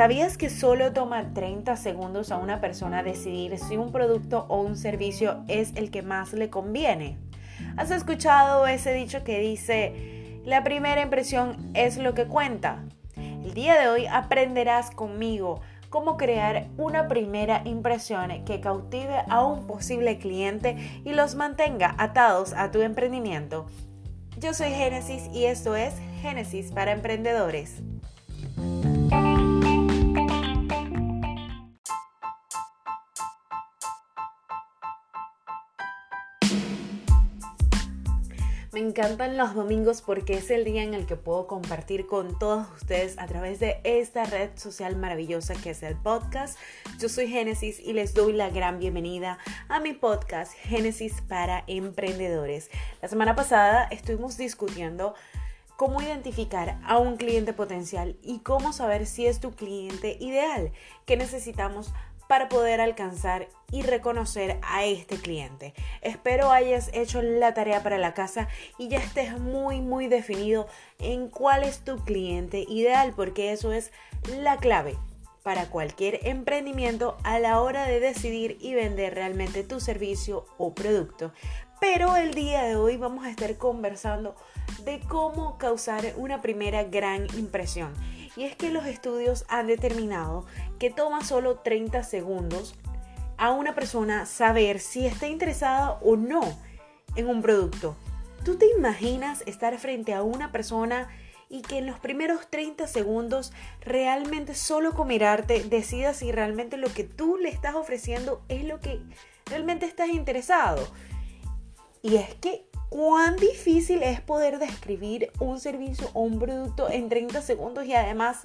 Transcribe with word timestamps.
¿Sabías 0.00 0.38
que 0.38 0.48
solo 0.48 0.94
toma 0.94 1.34
30 1.34 1.76
segundos 1.76 2.32
a 2.32 2.38
una 2.38 2.60
persona 2.62 3.02
decidir 3.02 3.58
si 3.58 3.76
un 3.76 3.92
producto 3.92 4.46
o 4.48 4.62
un 4.62 4.76
servicio 4.76 5.44
es 5.46 5.76
el 5.76 5.90
que 5.90 6.00
más 6.00 6.32
le 6.32 6.48
conviene? 6.48 7.18
¿Has 7.76 7.90
escuchado 7.90 8.66
ese 8.66 8.94
dicho 8.94 9.24
que 9.24 9.40
dice, 9.40 10.40
la 10.46 10.64
primera 10.64 11.02
impresión 11.02 11.70
es 11.74 11.98
lo 11.98 12.14
que 12.14 12.24
cuenta? 12.24 12.84
El 13.16 13.52
día 13.52 13.78
de 13.78 13.88
hoy 13.88 14.06
aprenderás 14.06 14.90
conmigo 14.90 15.60
cómo 15.90 16.16
crear 16.16 16.68
una 16.78 17.08
primera 17.08 17.62
impresión 17.66 18.44
que 18.44 18.60
cautive 18.60 19.24
a 19.28 19.44
un 19.44 19.66
posible 19.66 20.18
cliente 20.18 21.02
y 21.04 21.12
los 21.12 21.34
mantenga 21.34 21.94
atados 21.98 22.54
a 22.54 22.70
tu 22.70 22.80
emprendimiento. 22.80 23.66
Yo 24.38 24.54
soy 24.54 24.70
Génesis 24.70 25.28
y 25.34 25.44
esto 25.44 25.76
es 25.76 25.94
Génesis 26.22 26.70
para 26.72 26.92
Emprendedores. 26.92 27.82
Encantan 38.80 39.36
los 39.36 39.54
domingos 39.54 40.00
porque 40.00 40.38
es 40.38 40.50
el 40.50 40.64
día 40.64 40.82
en 40.82 40.94
el 40.94 41.04
que 41.04 41.14
puedo 41.14 41.46
compartir 41.46 42.06
con 42.06 42.38
todos 42.38 42.66
ustedes 42.74 43.18
a 43.18 43.26
través 43.26 43.60
de 43.60 43.78
esta 43.84 44.24
red 44.24 44.48
social 44.56 44.96
maravillosa 44.96 45.52
que 45.52 45.68
es 45.68 45.82
el 45.82 45.96
podcast. 45.96 46.58
Yo 46.98 47.10
soy 47.10 47.28
Génesis 47.28 47.78
y 47.78 47.92
les 47.92 48.14
doy 48.14 48.32
la 48.32 48.48
gran 48.48 48.78
bienvenida 48.78 49.38
a 49.68 49.80
mi 49.80 49.92
podcast 49.92 50.54
Génesis 50.54 51.20
para 51.28 51.62
Emprendedores. 51.66 52.70
La 53.02 53.08
semana 53.08 53.36
pasada 53.36 53.84
estuvimos 53.90 54.38
discutiendo 54.38 55.12
cómo 55.76 56.00
identificar 56.00 56.80
a 56.82 56.96
un 56.96 57.18
cliente 57.18 57.52
potencial 57.52 58.16
y 58.22 58.38
cómo 58.38 58.72
saber 58.72 59.04
si 59.04 59.26
es 59.26 59.40
tu 59.40 59.50
cliente 59.50 60.16
ideal 60.20 60.72
que 61.04 61.18
necesitamos 61.18 61.92
para 62.30 62.48
poder 62.48 62.80
alcanzar 62.80 63.48
y 63.72 63.82
reconocer 63.82 64.60
a 64.62 64.84
este 64.84 65.16
cliente. 65.16 65.74
Espero 66.00 66.52
hayas 66.52 66.88
hecho 66.92 67.22
la 67.22 67.54
tarea 67.54 67.82
para 67.82 67.98
la 67.98 68.14
casa 68.14 68.46
y 68.78 68.86
ya 68.86 68.98
estés 68.98 69.36
muy 69.40 69.80
muy 69.80 70.06
definido 70.06 70.68
en 71.00 71.28
cuál 71.28 71.64
es 71.64 71.80
tu 71.80 71.96
cliente 72.04 72.64
ideal 72.68 73.14
porque 73.16 73.50
eso 73.50 73.72
es 73.72 73.90
la 74.38 74.58
clave 74.58 74.96
para 75.42 75.70
cualquier 75.70 76.20
emprendimiento 76.22 77.16
a 77.24 77.40
la 77.40 77.60
hora 77.60 77.86
de 77.86 77.98
decidir 77.98 78.58
y 78.60 78.74
vender 78.74 79.12
realmente 79.16 79.64
tu 79.64 79.80
servicio 79.80 80.46
o 80.56 80.72
producto. 80.72 81.32
Pero 81.80 82.14
el 82.14 82.32
día 82.34 82.62
de 82.62 82.76
hoy 82.76 82.96
vamos 82.96 83.24
a 83.24 83.30
estar 83.30 83.56
conversando 83.56 84.36
de 84.84 85.00
cómo 85.00 85.58
causar 85.58 86.14
una 86.16 86.40
primera 86.42 86.84
gran 86.84 87.26
impresión. 87.36 87.92
Y 88.36 88.44
es 88.44 88.56
que 88.56 88.70
los 88.70 88.86
estudios 88.86 89.44
han 89.48 89.66
determinado 89.66 90.46
que 90.78 90.90
toma 90.90 91.24
solo 91.24 91.58
30 91.58 92.02
segundos 92.04 92.74
a 93.36 93.50
una 93.50 93.74
persona 93.74 94.26
saber 94.26 94.80
si 94.80 95.06
está 95.06 95.26
interesada 95.26 95.92
o 96.02 96.16
no 96.16 96.40
en 97.16 97.28
un 97.28 97.42
producto. 97.42 97.96
¿Tú 98.44 98.56
te 98.56 98.66
imaginas 98.70 99.42
estar 99.46 99.76
frente 99.78 100.14
a 100.14 100.22
una 100.22 100.52
persona 100.52 101.08
y 101.48 101.62
que 101.62 101.78
en 101.78 101.86
los 101.86 101.98
primeros 101.98 102.48
30 102.48 102.86
segundos 102.86 103.52
realmente 103.80 104.54
solo 104.54 104.92
con 104.92 105.08
mirarte 105.08 105.64
decida 105.64 106.14
si 106.14 106.30
realmente 106.30 106.76
lo 106.76 106.92
que 106.92 107.04
tú 107.04 107.36
le 107.36 107.48
estás 107.48 107.74
ofreciendo 107.74 108.42
es 108.48 108.64
lo 108.64 108.78
que 108.78 109.00
realmente 109.46 109.84
estás 109.84 110.08
interesado? 110.10 110.86
Y 112.02 112.16
es 112.16 112.34
que 112.36 112.69
cuán 112.90 113.36
difícil 113.36 114.02
es 114.02 114.20
poder 114.20 114.58
describir 114.58 115.30
un 115.38 115.60
servicio 115.60 116.10
o 116.12 116.20
un 116.22 116.38
producto 116.38 116.90
en 116.90 117.08
30 117.08 117.40
segundos 117.40 117.86
y 117.86 117.94
además 117.94 118.44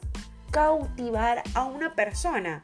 cautivar 0.52 1.44
a 1.56 1.66
una 1.66 1.96
persona. 1.96 2.62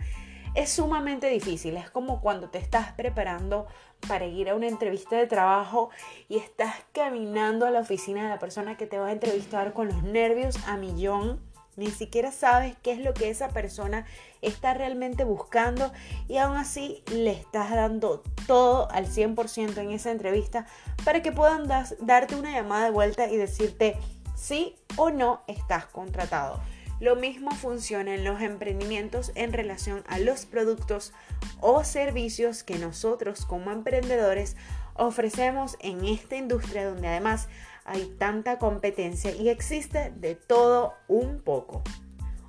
Es 0.53 0.69
sumamente 0.69 1.27
difícil, 1.27 1.77
es 1.77 1.89
como 1.89 2.21
cuando 2.21 2.49
te 2.49 2.59
estás 2.59 2.91
preparando 2.93 3.67
para 4.07 4.25
ir 4.25 4.49
a 4.49 4.55
una 4.55 4.67
entrevista 4.67 5.15
de 5.15 5.25
trabajo 5.25 5.89
y 6.29 6.37
estás 6.37 6.75
caminando 6.91 7.65
a 7.65 7.71
la 7.71 7.79
oficina 7.79 8.23
de 8.23 8.29
la 8.29 8.39
persona 8.39 8.77
que 8.77 8.85
te 8.85 8.99
va 8.99 9.07
a 9.07 9.11
entrevistar 9.11 9.73
con 9.73 9.87
los 9.87 10.03
nervios 10.03 10.57
a 10.67 10.77
millón 10.77 11.39
ni 11.75 11.89
siquiera 11.91 12.31
sabes 12.31 12.75
qué 12.81 12.91
es 12.91 12.99
lo 12.99 13.13
que 13.13 13.29
esa 13.29 13.49
persona 13.49 14.05
está 14.41 14.73
realmente 14.73 15.23
buscando 15.23 15.91
y 16.27 16.37
aún 16.37 16.57
así 16.57 17.03
le 17.11 17.31
estás 17.31 17.71
dando 17.71 18.23
todo 18.47 18.89
al 18.91 19.07
100% 19.07 19.77
en 19.77 19.91
esa 19.91 20.11
entrevista 20.11 20.65
para 21.05 21.21
que 21.21 21.31
puedan 21.31 21.67
darte 21.67 22.35
una 22.35 22.51
llamada 22.51 22.85
de 22.85 22.91
vuelta 22.91 23.29
y 23.29 23.37
decirte 23.37 23.97
sí 24.35 24.75
o 24.97 25.11
no 25.11 25.41
estás 25.47 25.85
contratado. 25.85 26.59
Lo 26.99 27.15
mismo 27.15 27.49
funciona 27.51 28.13
en 28.13 28.23
los 28.23 28.41
emprendimientos 28.41 29.31
en 29.33 29.53
relación 29.53 30.03
a 30.07 30.19
los 30.19 30.45
productos 30.45 31.13
o 31.59 31.83
servicios 31.83 32.63
que 32.63 32.77
nosotros 32.77 33.45
como 33.45 33.71
emprendedores 33.71 34.55
ofrecemos 34.93 35.77
en 35.79 36.05
esta 36.05 36.35
industria 36.35 36.85
donde 36.85 37.07
además 37.07 37.47
hay 37.85 38.05
tanta 38.17 38.57
competencia 38.57 39.31
y 39.35 39.49
existe 39.49 40.11
de 40.15 40.35
todo 40.35 40.93
un 41.07 41.41
poco. 41.41 41.83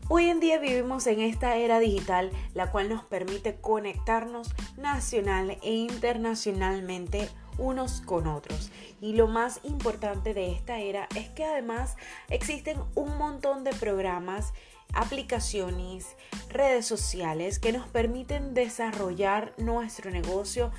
Hoy 0.09 0.29
en 0.29 0.41
día 0.41 0.59
vivimos 0.59 1.07
en 1.07 1.21
esta 1.21 1.57
era 1.57 1.79
digital, 1.79 2.31
la 2.55 2.71
cual 2.71 2.89
nos 2.89 3.05
permite 3.05 3.57
conectarnos 3.61 4.51
nacional 4.77 5.57
e 5.63 5.73
internacionalmente 5.73 7.31
unos 7.57 8.01
con 8.01 8.27
otros. 8.27 8.71
Y 9.01 9.15
lo 9.15 9.27
más 9.27 9.61
importante 9.63 10.35
de 10.35 10.53
esta 10.53 10.79
era 10.81 11.09
es 11.17 11.29
que 11.31 11.45
además 11.45 11.97
existen 12.29 12.79
un 12.95 13.17
montón 13.17 13.65
de 13.65 13.73
programas, 13.73 14.53
aplicaciones, 14.93 16.17
redes 16.51 16.85
sociales 16.85 17.59
que 17.59 17.73
nos 17.73 17.89
permiten 17.89 18.55
desarrollar 18.55 19.55
nuestro 19.57 20.11
negocio 20.11 20.73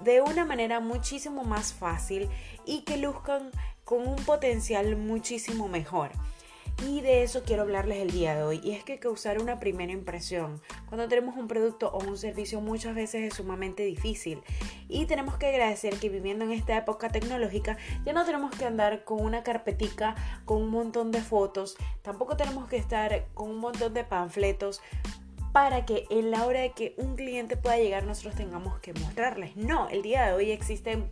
de 0.00 0.20
una 0.20 0.44
manera 0.44 0.80
muchísimo 0.80 1.44
más 1.44 1.72
fácil 1.72 2.28
y 2.66 2.82
que 2.82 2.96
luzcan 2.96 3.50
con 3.84 4.06
un 4.06 4.16
potencial 4.16 4.96
muchísimo 4.96 5.68
mejor. 5.68 6.10
Y 6.82 7.02
de 7.02 7.22
eso 7.22 7.44
quiero 7.44 7.62
hablarles 7.62 7.98
el 7.98 8.10
día 8.10 8.34
de 8.34 8.42
hoy. 8.42 8.60
Y 8.62 8.72
es 8.72 8.82
que 8.82 8.98
causar 8.98 9.40
una 9.40 9.60
primera 9.60 9.92
impresión 9.92 10.60
cuando 10.88 11.08
tenemos 11.08 11.36
un 11.36 11.46
producto 11.46 11.90
o 11.90 12.04
un 12.04 12.18
servicio 12.18 12.60
muchas 12.60 12.94
veces 12.94 13.22
es 13.22 13.34
sumamente 13.34 13.84
difícil. 13.84 14.42
Y 14.88 15.06
tenemos 15.06 15.36
que 15.36 15.46
agradecer 15.46 15.94
que 15.94 16.08
viviendo 16.08 16.44
en 16.44 16.52
esta 16.52 16.76
época 16.76 17.10
tecnológica 17.10 17.76
ya 18.04 18.12
no 18.12 18.24
tenemos 18.24 18.54
que 18.54 18.64
andar 18.64 19.04
con 19.04 19.20
una 19.24 19.42
carpetica 19.42 20.16
con 20.44 20.62
un 20.62 20.70
montón 20.70 21.12
de 21.12 21.22
fotos. 21.22 21.76
Tampoco 22.02 22.36
tenemos 22.36 22.68
que 22.68 22.76
estar 22.76 23.26
con 23.34 23.50
un 23.50 23.58
montón 23.58 23.94
de 23.94 24.04
panfletos 24.04 24.80
para 25.52 25.86
que 25.86 26.06
en 26.10 26.32
la 26.32 26.44
hora 26.44 26.60
de 26.60 26.72
que 26.72 26.94
un 26.98 27.14
cliente 27.14 27.56
pueda 27.56 27.76
llegar 27.76 28.04
nosotros 28.04 28.34
tengamos 28.34 28.80
que 28.80 28.92
mostrarles. 28.94 29.56
No, 29.56 29.88
el 29.88 30.02
día 30.02 30.26
de 30.26 30.32
hoy 30.32 30.50
existen 30.50 31.08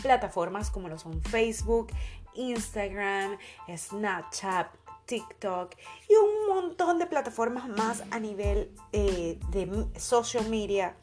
plataformas 0.00 0.70
como 0.70 0.88
lo 0.88 0.98
son 0.98 1.22
Facebook, 1.22 1.88
Instagram, 2.34 3.36
Snapchat, 3.76 4.68
TikTok 5.06 5.74
y 6.08 6.14
un 6.14 6.54
montón 6.54 6.98
de 6.98 7.06
plataformas 7.06 7.68
más 7.68 8.04
a 8.10 8.18
nivel 8.18 8.70
eh, 8.92 9.38
de 9.50 9.86
social 9.98 10.48
media 10.48 10.94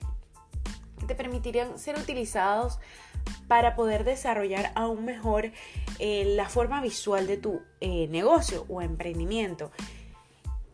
que 1.00 1.06
te 1.06 1.16
permitirían 1.16 1.78
ser 1.78 1.98
utilizados 1.98 2.80
para 3.48 3.76
poder 3.76 4.04
desarrollar 4.04 4.72
aún 4.76 5.06
mejor 5.06 5.52
eh, 6.00 6.34
la 6.36 6.50
forma 6.50 6.82
visual 6.82 7.28
de 7.28 7.38
tu 7.38 7.62
eh, 7.82 8.08
negocio 8.08 8.66
o 8.70 8.82
emprendimiento. 8.82 9.72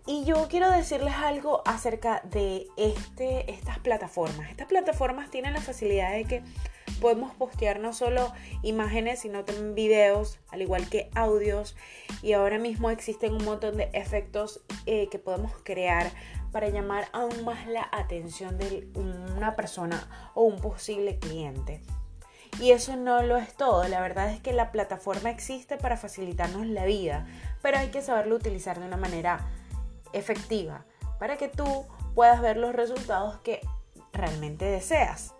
Y 0.07 0.23
yo 0.23 0.47
quiero 0.49 0.69
decirles 0.69 1.15
algo 1.15 1.63
acerca 1.65 2.21
de 2.25 2.67
este, 2.77 3.51
estas 3.51 3.79
plataformas. 3.79 4.51
Estas 4.51 4.67
plataformas 4.67 5.31
tienen 5.31 5.53
la 5.53 5.61
facilidad 5.61 6.11
de 6.11 6.25
que 6.25 6.43
podemos 7.01 7.33
postear 7.35 7.79
no 7.79 7.93
solo 7.93 8.31
imágenes, 8.63 9.19
sino 9.19 9.45
también 9.45 9.75
videos, 9.75 10.39
al 10.49 10.61
igual 10.61 10.89
que 10.89 11.09
audios. 11.15 11.75
Y 12.21 12.33
ahora 12.33 12.57
mismo 12.57 12.89
existen 12.89 13.33
un 13.33 13.45
montón 13.45 13.77
de 13.77 13.89
efectos 13.93 14.61
eh, 14.85 15.07
que 15.09 15.19
podemos 15.19 15.51
crear 15.63 16.11
para 16.51 16.69
llamar 16.69 17.07
aún 17.11 17.43
más 17.43 17.67
la 17.67 17.87
atención 17.91 18.57
de 18.57 18.87
una 18.95 19.55
persona 19.55 20.31
o 20.33 20.43
un 20.43 20.61
posible 20.61 21.19
cliente. 21.19 21.81
Y 22.61 22.71
eso 22.71 22.95
no 22.95 23.21
lo 23.21 23.35
es 23.35 23.53
todo, 23.53 23.85
la 23.89 23.99
verdad 23.99 24.31
es 24.31 24.39
que 24.39 24.53
la 24.53 24.71
plataforma 24.71 25.29
existe 25.29 25.75
para 25.75 25.97
facilitarnos 25.97 26.65
la 26.67 26.85
vida, 26.85 27.27
pero 27.61 27.77
hay 27.77 27.89
que 27.89 28.01
saberlo 28.01 28.35
utilizar 28.35 28.79
de 28.79 28.87
una 28.87 28.95
manera 28.95 29.45
efectiva 30.13 30.85
para 31.19 31.35
que 31.35 31.49
tú 31.49 31.85
puedas 32.13 32.41
ver 32.41 32.55
los 32.55 32.73
resultados 32.73 33.39
que 33.39 33.59
realmente 34.13 34.63
deseas. 34.63 35.34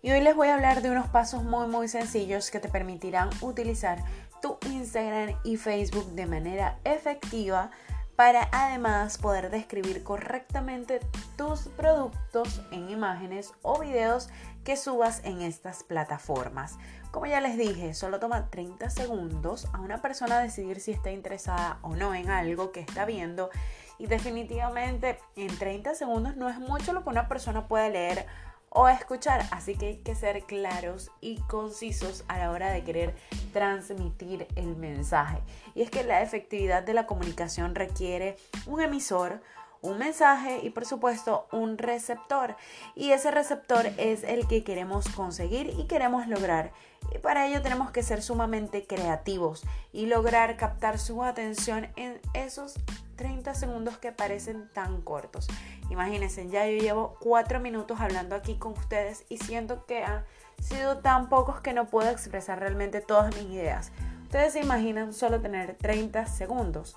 Y 0.00 0.12
hoy 0.12 0.20
les 0.20 0.36
voy 0.36 0.48
a 0.48 0.54
hablar 0.54 0.80
de 0.80 0.90
unos 0.90 1.08
pasos 1.08 1.42
muy 1.42 1.66
muy 1.66 1.88
sencillos 1.88 2.52
que 2.52 2.60
te 2.60 2.68
permitirán 2.68 3.30
utilizar 3.40 3.98
tu 4.40 4.56
Instagram 4.66 5.34
y 5.42 5.56
Facebook 5.56 6.12
de 6.12 6.26
manera 6.26 6.78
efectiva 6.84 7.72
para 8.14 8.48
además 8.52 9.18
poder 9.18 9.50
describir 9.50 10.04
correctamente 10.04 11.00
tus 11.36 11.62
productos 11.68 12.62
en 12.70 12.90
imágenes 12.90 13.52
o 13.62 13.80
videos 13.80 14.28
que 14.64 14.76
subas 14.76 15.20
en 15.24 15.42
estas 15.42 15.82
plataformas. 15.82 16.78
Como 17.10 17.26
ya 17.26 17.40
les 17.40 17.56
dije, 17.56 17.92
solo 17.94 18.20
toma 18.20 18.50
30 18.50 18.90
segundos 18.90 19.66
a 19.72 19.80
una 19.80 20.00
persona 20.00 20.38
decidir 20.38 20.80
si 20.80 20.92
está 20.92 21.10
interesada 21.10 21.78
o 21.82 21.96
no 21.96 22.14
en 22.14 22.30
algo 22.30 22.70
que 22.70 22.80
está 22.80 23.04
viendo 23.04 23.50
y 23.98 24.06
definitivamente 24.06 25.18
en 25.34 25.56
30 25.58 25.94
segundos 25.94 26.36
no 26.36 26.48
es 26.48 26.58
mucho 26.58 26.92
lo 26.92 27.02
que 27.02 27.10
una 27.10 27.28
persona 27.28 27.66
puede 27.66 27.90
leer 27.90 28.26
o 28.70 28.88
escuchar. 28.88 29.46
Así 29.50 29.76
que 29.76 29.86
hay 29.86 29.96
que 29.98 30.14
ser 30.14 30.42
claros 30.44 31.10
y 31.20 31.40
concisos 31.42 32.24
a 32.28 32.38
la 32.38 32.50
hora 32.50 32.70
de 32.70 32.84
querer 32.84 33.14
transmitir 33.52 34.46
el 34.56 34.76
mensaje. 34.76 35.40
Y 35.74 35.82
es 35.82 35.90
que 35.90 36.04
la 36.04 36.22
efectividad 36.22 36.82
de 36.82 36.94
la 36.94 37.06
comunicación 37.06 37.74
requiere 37.74 38.36
un 38.66 38.80
emisor, 38.80 39.40
un 39.80 39.98
mensaje 39.98 40.60
y 40.62 40.70
por 40.70 40.84
supuesto 40.86 41.46
un 41.52 41.78
receptor. 41.78 42.56
Y 42.94 43.12
ese 43.12 43.30
receptor 43.30 43.86
es 43.96 44.24
el 44.24 44.46
que 44.46 44.64
queremos 44.64 45.08
conseguir 45.08 45.72
y 45.78 45.86
queremos 45.86 46.26
lograr. 46.26 46.72
Y 47.14 47.18
para 47.18 47.46
ello 47.46 47.62
tenemos 47.62 47.90
que 47.90 48.02
ser 48.02 48.22
sumamente 48.22 48.86
creativos 48.86 49.62
y 49.92 50.06
lograr 50.06 50.56
captar 50.56 50.98
su 50.98 51.22
atención 51.22 51.88
en 51.96 52.20
esos 52.34 52.74
30 53.18 53.52
segundos 53.52 53.98
que 53.98 54.12
parecen 54.12 54.70
tan 54.72 55.02
cortos. 55.02 55.48
Imagínense, 55.90 56.48
ya 56.48 56.66
yo 56.66 56.80
llevo 56.80 57.16
4 57.20 57.60
minutos 57.60 58.00
hablando 58.00 58.34
aquí 58.34 58.54
con 58.54 58.72
ustedes 58.72 59.26
y 59.28 59.36
siento 59.36 59.84
que 59.84 60.04
han 60.04 60.24
sido 60.62 60.98
tan 60.98 61.28
pocos 61.28 61.60
que 61.60 61.74
no 61.74 61.86
puedo 61.86 62.08
expresar 62.08 62.60
realmente 62.60 63.00
todas 63.02 63.36
mis 63.36 63.50
ideas. 63.50 63.92
Ustedes 64.22 64.54
se 64.54 64.60
imaginan 64.60 65.12
solo 65.12 65.40
tener 65.40 65.76
30 65.76 66.26
segundos. 66.26 66.96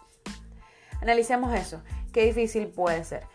Analicemos 1.02 1.54
eso, 1.56 1.82
qué 2.14 2.26
difícil 2.26 2.68
puede 2.68 3.04
ser. 3.04 3.26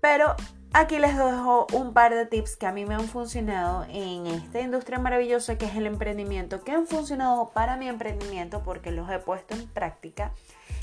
Pero 0.00 0.34
aquí 0.72 0.98
les 0.98 1.16
dejo 1.16 1.68
un 1.72 1.92
par 1.92 2.12
de 2.12 2.26
tips 2.26 2.56
que 2.56 2.66
a 2.66 2.72
mí 2.72 2.84
me 2.84 2.94
han 2.94 3.06
funcionado 3.06 3.86
en 3.88 4.26
esta 4.26 4.60
industria 4.60 4.98
maravillosa 4.98 5.58
que 5.58 5.66
es 5.66 5.76
el 5.76 5.86
emprendimiento, 5.86 6.64
que 6.64 6.72
han 6.72 6.88
funcionado 6.88 7.50
para 7.50 7.76
mi 7.76 7.88
emprendimiento 7.88 8.64
porque 8.64 8.90
los 8.90 9.08
he 9.10 9.20
puesto 9.20 9.54
en 9.54 9.68
práctica 9.68 10.32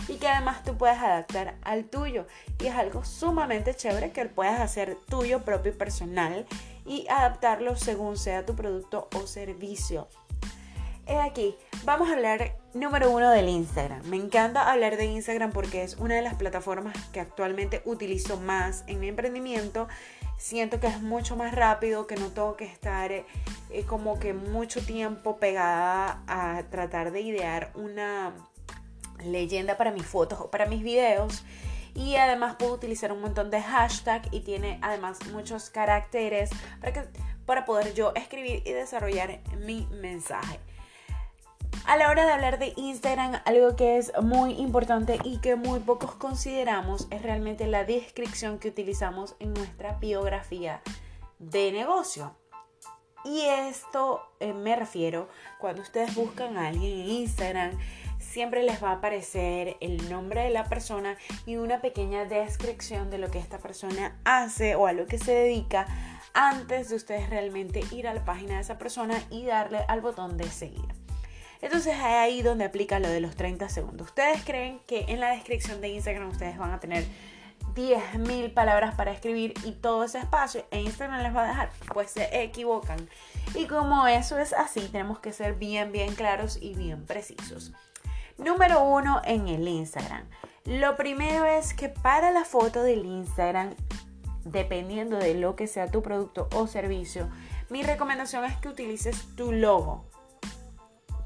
y 0.09 0.15
que 0.15 0.27
además 0.27 0.63
tú 0.63 0.75
puedes 0.75 0.97
adaptar 0.97 1.55
al 1.61 1.85
tuyo. 1.85 2.25
Y 2.59 2.67
es 2.67 2.75
algo 2.75 3.05
sumamente 3.05 3.75
chévere 3.75 4.11
que 4.11 4.25
puedas 4.25 4.59
hacer 4.59 4.97
tuyo 5.07 5.43
propio 5.45 5.71
y 5.71 5.75
personal 5.75 6.45
y 6.85 7.07
adaptarlo 7.07 7.75
según 7.75 8.17
sea 8.17 8.45
tu 8.45 8.55
producto 8.55 9.07
o 9.15 9.27
servicio. 9.27 10.07
He 11.05 11.19
aquí, 11.19 11.55
vamos 11.85 12.09
a 12.09 12.13
hablar 12.13 12.55
número 12.73 13.09
uno 13.11 13.31
del 13.31 13.49
Instagram. 13.49 14.03
Me 14.05 14.17
encanta 14.17 14.71
hablar 14.71 14.97
de 14.97 15.05
Instagram 15.05 15.51
porque 15.51 15.83
es 15.83 15.95
una 15.95 16.15
de 16.15 16.21
las 16.21 16.35
plataformas 16.35 16.95
que 17.09 17.19
actualmente 17.19 17.81
utilizo 17.85 18.37
más 18.37 18.83
en 18.87 18.99
mi 18.99 19.07
emprendimiento. 19.07 19.87
Siento 20.37 20.79
que 20.79 20.87
es 20.87 21.01
mucho 21.01 21.35
más 21.35 21.53
rápido, 21.53 22.07
que 22.07 22.15
no 22.15 22.27
tengo 22.29 22.55
que 22.55 22.65
estar 22.65 23.11
eh, 23.11 23.25
como 23.87 24.19
que 24.19 24.33
mucho 24.33 24.81
tiempo 24.81 25.37
pegada 25.37 26.23
a 26.27 26.63
tratar 26.69 27.11
de 27.11 27.21
idear 27.21 27.71
una 27.75 28.33
leyenda 29.23 29.77
para 29.77 29.91
mis 29.91 30.05
fotos 30.05 30.39
o 30.39 30.51
para 30.51 30.65
mis 30.65 30.83
videos. 30.83 31.43
Y 31.95 32.15
además 32.15 32.55
puedo 32.57 32.73
utilizar 32.73 33.11
un 33.11 33.21
montón 33.21 33.49
de 33.49 33.61
hashtag 33.61 34.27
y 34.31 34.41
tiene 34.41 34.79
además 34.81 35.19
muchos 35.31 35.69
caracteres 35.69 36.49
para, 36.79 36.93
que, 36.93 37.03
para 37.45 37.65
poder 37.65 37.93
yo 37.93 38.13
escribir 38.15 38.61
y 38.65 38.71
desarrollar 38.71 39.39
mi 39.57 39.87
mensaje. 39.91 40.59
A 41.85 41.97
la 41.97 42.09
hora 42.09 42.25
de 42.25 42.31
hablar 42.31 42.59
de 42.59 42.73
Instagram, 42.75 43.41
algo 43.45 43.75
que 43.75 43.97
es 43.97 44.11
muy 44.21 44.53
importante 44.53 45.17
y 45.23 45.39
que 45.39 45.55
muy 45.55 45.79
pocos 45.79 46.13
consideramos 46.13 47.07
es 47.09 47.23
realmente 47.23 47.65
la 47.65 47.83
descripción 47.83 48.59
que 48.59 48.67
utilizamos 48.67 49.35
en 49.39 49.53
nuestra 49.53 49.93
biografía 49.93 50.81
de 51.39 51.71
negocio. 51.71 52.35
Y 53.25 53.41
esto 53.41 54.21
eh, 54.39 54.53
me 54.53 54.75
refiero 54.75 55.27
cuando 55.59 55.81
ustedes 55.81 56.15
buscan 56.15 56.57
a 56.57 56.67
alguien 56.67 56.99
en 56.99 57.09
Instagram 57.09 57.77
siempre 58.29 58.63
les 58.63 58.81
va 58.81 58.91
a 58.91 58.93
aparecer 58.93 59.77
el 59.81 60.09
nombre 60.09 60.43
de 60.43 60.51
la 60.51 60.65
persona 60.65 61.17
y 61.45 61.57
una 61.57 61.81
pequeña 61.81 62.25
descripción 62.25 63.09
de 63.09 63.17
lo 63.17 63.31
que 63.31 63.39
esta 63.39 63.57
persona 63.57 64.19
hace 64.23 64.75
o 64.75 64.85
a 64.85 64.93
lo 64.93 65.07
que 65.07 65.17
se 65.17 65.33
dedica 65.33 65.87
antes 66.33 66.89
de 66.89 66.95
ustedes 66.95 67.29
realmente 67.29 67.81
ir 67.91 68.07
a 68.07 68.13
la 68.13 68.23
página 68.23 68.55
de 68.55 68.61
esa 68.61 68.77
persona 68.77 69.21
y 69.31 69.45
darle 69.45 69.79
al 69.87 70.01
botón 70.01 70.37
de 70.37 70.49
seguir. 70.49 70.87
Entonces 71.61 71.95
es 71.95 72.01
ahí 72.01 72.41
donde 72.41 72.65
aplica 72.65 72.99
lo 72.99 73.09
de 73.09 73.19
los 73.19 73.35
30 73.35 73.67
segundos. 73.67 74.07
¿Ustedes 74.07 74.43
creen 74.45 74.79
que 74.87 75.05
en 75.09 75.19
la 75.19 75.31
descripción 75.31 75.81
de 75.81 75.89
Instagram 75.89 76.29
ustedes 76.29 76.57
van 76.57 76.71
a 76.71 76.79
tener 76.79 77.05
10.000 77.75 78.53
palabras 78.53 78.95
para 78.95 79.11
escribir 79.11 79.53
y 79.65 79.73
todo 79.73 80.03
ese 80.03 80.19
espacio 80.19 80.65
e 80.71 80.81
Instagram 80.81 81.23
les 81.23 81.35
va 81.35 81.45
a 81.45 81.47
dejar? 81.47 81.69
Pues 81.93 82.11
se 82.11 82.43
equivocan. 82.43 83.09
Y 83.55 83.65
como 83.65 84.07
eso 84.07 84.37
es 84.37 84.53
así, 84.53 84.81
tenemos 84.91 85.19
que 85.19 85.33
ser 85.33 85.55
bien, 85.55 85.91
bien 85.91 86.15
claros 86.15 86.59
y 86.61 86.75
bien 86.75 87.05
precisos. 87.05 87.73
Número 88.39 88.81
uno 88.83 89.21
en 89.25 89.49
el 89.49 89.67
Instagram. 89.67 90.23
Lo 90.63 90.95
primero 90.95 91.43
es 91.43 91.73
que 91.73 91.89
para 91.89 92.31
la 92.31 92.45
foto 92.45 92.83
del 92.83 93.05
Instagram, 93.05 93.73
dependiendo 94.45 95.17
de 95.17 95.33
lo 95.33 95.57
que 95.57 95.67
sea 95.67 95.91
tu 95.91 96.01
producto 96.01 96.47
o 96.55 96.65
servicio, 96.65 97.29
mi 97.69 97.83
recomendación 97.83 98.45
es 98.45 98.55
que 98.57 98.69
utilices 98.69 99.35
tu 99.35 99.51
logo. 99.51 100.05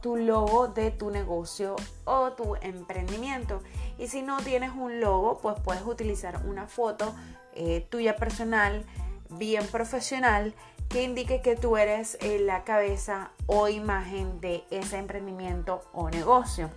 Tu 0.02 0.18
logo 0.18 0.70
de 0.70 0.90
tu 0.90 1.12
negocio 1.12 1.76
o 2.06 2.32
tu 2.32 2.56
emprendimiento. 2.62 3.62
Y 4.00 4.08
si 4.08 4.24
no 4.24 4.38
tienes 4.38 4.72
un 4.72 5.00
logo, 5.00 5.38
pues 5.38 5.60
puedes 5.64 5.84
utilizar 5.84 6.42
una 6.48 6.66
foto 6.66 7.14
eh, 7.54 7.86
tuya 7.92 8.16
personal, 8.16 8.86
bien 9.30 9.68
profesional, 9.68 10.56
que 10.90 11.04
indique 11.04 11.44
que 11.44 11.56
tú 11.56 11.78
eres 11.78 12.18
eh, 12.22 12.40
la 12.40 12.64
cabeza 12.64 13.32
o 13.46 13.68
imagen 13.68 14.42
de 14.42 14.64
ese 14.72 14.98
emprendimiento 14.98 15.84
o 15.94 16.10
negocio. 16.10 16.72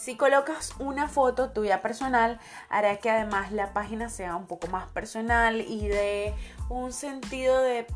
Si 0.00 0.16
colocas 0.16 0.72
una 0.78 1.08
foto 1.08 1.50
tuya 1.50 1.82
personal, 1.82 2.40
hará 2.70 2.96
que 2.96 3.10
además 3.10 3.52
la 3.52 3.74
página 3.74 4.08
sea 4.08 4.34
un 4.34 4.46
poco 4.46 4.66
más 4.68 4.90
personal 4.92 5.60
y 5.60 5.88
de 5.88 6.34
un 6.70 6.94
sentido 6.94 7.60
de 7.60 7.86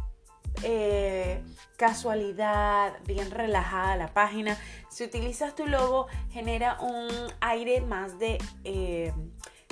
eh, 0.64 1.42
casualidad, 1.78 2.92
bien 3.06 3.30
relajada 3.30 3.96
la 3.96 4.08
página. 4.08 4.58
Si 4.90 5.02
utilizas 5.02 5.54
tu 5.54 5.66
logo, 5.66 6.06
genera 6.30 6.78
un 6.78 7.08
aire 7.40 7.80
más 7.80 8.18
de 8.18 8.36
eh, 8.64 9.14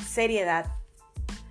seriedad 0.03 0.65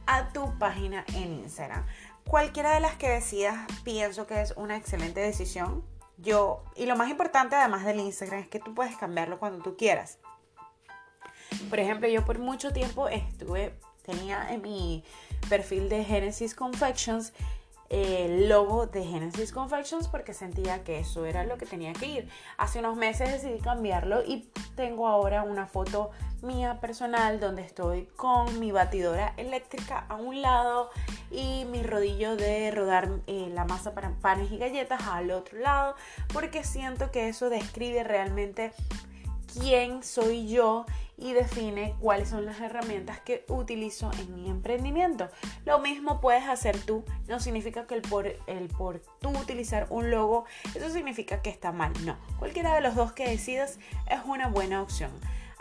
a 0.07 0.29
tu 0.29 0.57
página 0.57 1.05
en 1.13 1.41
Instagram. 1.41 1.85
Cualquiera 2.25 2.73
de 2.73 2.79
las 2.79 2.95
que 2.95 3.07
decidas, 3.07 3.67
pienso 3.83 4.25
que 4.25 4.41
es 4.41 4.55
una 4.57 4.77
excelente 4.77 5.19
decisión. 5.19 5.85
Yo, 6.17 6.63
y 6.75 6.87
lo 6.87 6.95
más 6.95 7.11
importante 7.11 7.55
además 7.55 7.85
del 7.85 7.99
Instagram 7.99 8.39
es 8.39 8.47
que 8.47 8.59
tú 8.59 8.73
puedes 8.73 8.97
cambiarlo 8.97 9.37
cuando 9.37 9.63
tú 9.63 9.77
quieras. 9.77 10.17
Por 11.69 11.79
ejemplo, 11.79 12.07
yo 12.07 12.25
por 12.25 12.39
mucho 12.39 12.73
tiempo 12.73 13.07
estuve, 13.07 13.73
tenía 14.03 14.51
en 14.51 14.61
mi 14.61 15.03
perfil 15.49 15.89
de 15.89 16.03
Genesis 16.03 16.55
Confections 16.55 17.33
el 17.91 18.47
logo 18.47 18.87
de 18.87 19.03
Genesis 19.03 19.51
Confections 19.51 20.07
porque 20.07 20.33
sentía 20.33 20.81
que 20.81 20.99
eso 20.99 21.25
era 21.25 21.43
lo 21.43 21.57
que 21.57 21.65
tenía 21.65 21.91
que 21.91 22.05
ir. 22.05 22.29
Hace 22.57 22.79
unos 22.79 22.95
meses 22.95 23.29
decidí 23.29 23.59
cambiarlo 23.59 24.23
y 24.23 24.49
tengo 24.75 25.07
ahora 25.07 25.43
una 25.43 25.67
foto 25.67 26.11
mía 26.41 26.79
personal 26.79 27.41
donde 27.41 27.63
estoy 27.63 28.05
con 28.15 28.59
mi 28.59 28.71
batidora 28.71 29.33
eléctrica 29.35 30.05
a 30.07 30.15
un 30.15 30.41
lado 30.41 30.89
y 31.29 31.65
mi 31.65 31.83
rodillo 31.83 32.37
de 32.37 32.71
rodar 32.71 33.09
eh, 33.27 33.49
la 33.53 33.65
masa 33.65 33.93
para 33.93 34.11
panes 34.21 34.49
y 34.51 34.57
galletas 34.57 35.01
al 35.07 35.29
otro 35.29 35.59
lado 35.59 35.95
porque 36.33 36.63
siento 36.63 37.11
que 37.11 37.27
eso 37.27 37.49
describe 37.49 38.03
realmente 38.03 38.71
quién 39.53 40.03
soy 40.03 40.47
yo 40.47 40.85
y 41.17 41.33
define 41.33 41.95
cuáles 41.99 42.29
son 42.29 42.45
las 42.45 42.59
herramientas 42.59 43.19
que 43.19 43.45
utilizo 43.47 44.11
en 44.19 44.33
mi 44.33 44.49
emprendimiento. 44.49 45.29
Lo 45.65 45.79
mismo 45.79 46.19
puedes 46.19 46.47
hacer 46.47 46.79
tú, 46.79 47.05
no 47.27 47.39
significa 47.39 47.85
que 47.85 47.93
el 47.93 48.01
por, 48.01 48.25
el 48.25 48.67
por 48.69 49.01
tú 49.19 49.29
utilizar 49.29 49.85
un 49.91 50.09
logo, 50.09 50.45
eso 50.73 50.89
significa 50.89 51.41
que 51.43 51.51
está 51.51 51.71
mal, 51.71 51.93
no. 52.05 52.17
Cualquiera 52.39 52.73
de 52.73 52.81
los 52.81 52.95
dos 52.95 53.11
que 53.11 53.29
decidas 53.29 53.77
es 54.09 54.19
una 54.25 54.47
buena 54.47 54.81
opción. 54.81 55.11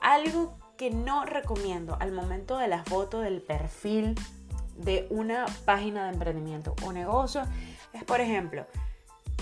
Algo 0.00 0.56
que 0.78 0.90
no 0.90 1.26
recomiendo 1.26 1.98
al 2.00 2.12
momento 2.12 2.56
de 2.56 2.68
la 2.68 2.82
foto 2.84 3.20
del 3.20 3.42
perfil 3.42 4.14
de 4.76 5.06
una 5.10 5.44
página 5.66 6.04
de 6.04 6.14
emprendimiento 6.14 6.74
o 6.86 6.92
negocio 6.92 7.42
es, 7.92 8.02
por 8.04 8.22
ejemplo, 8.22 8.64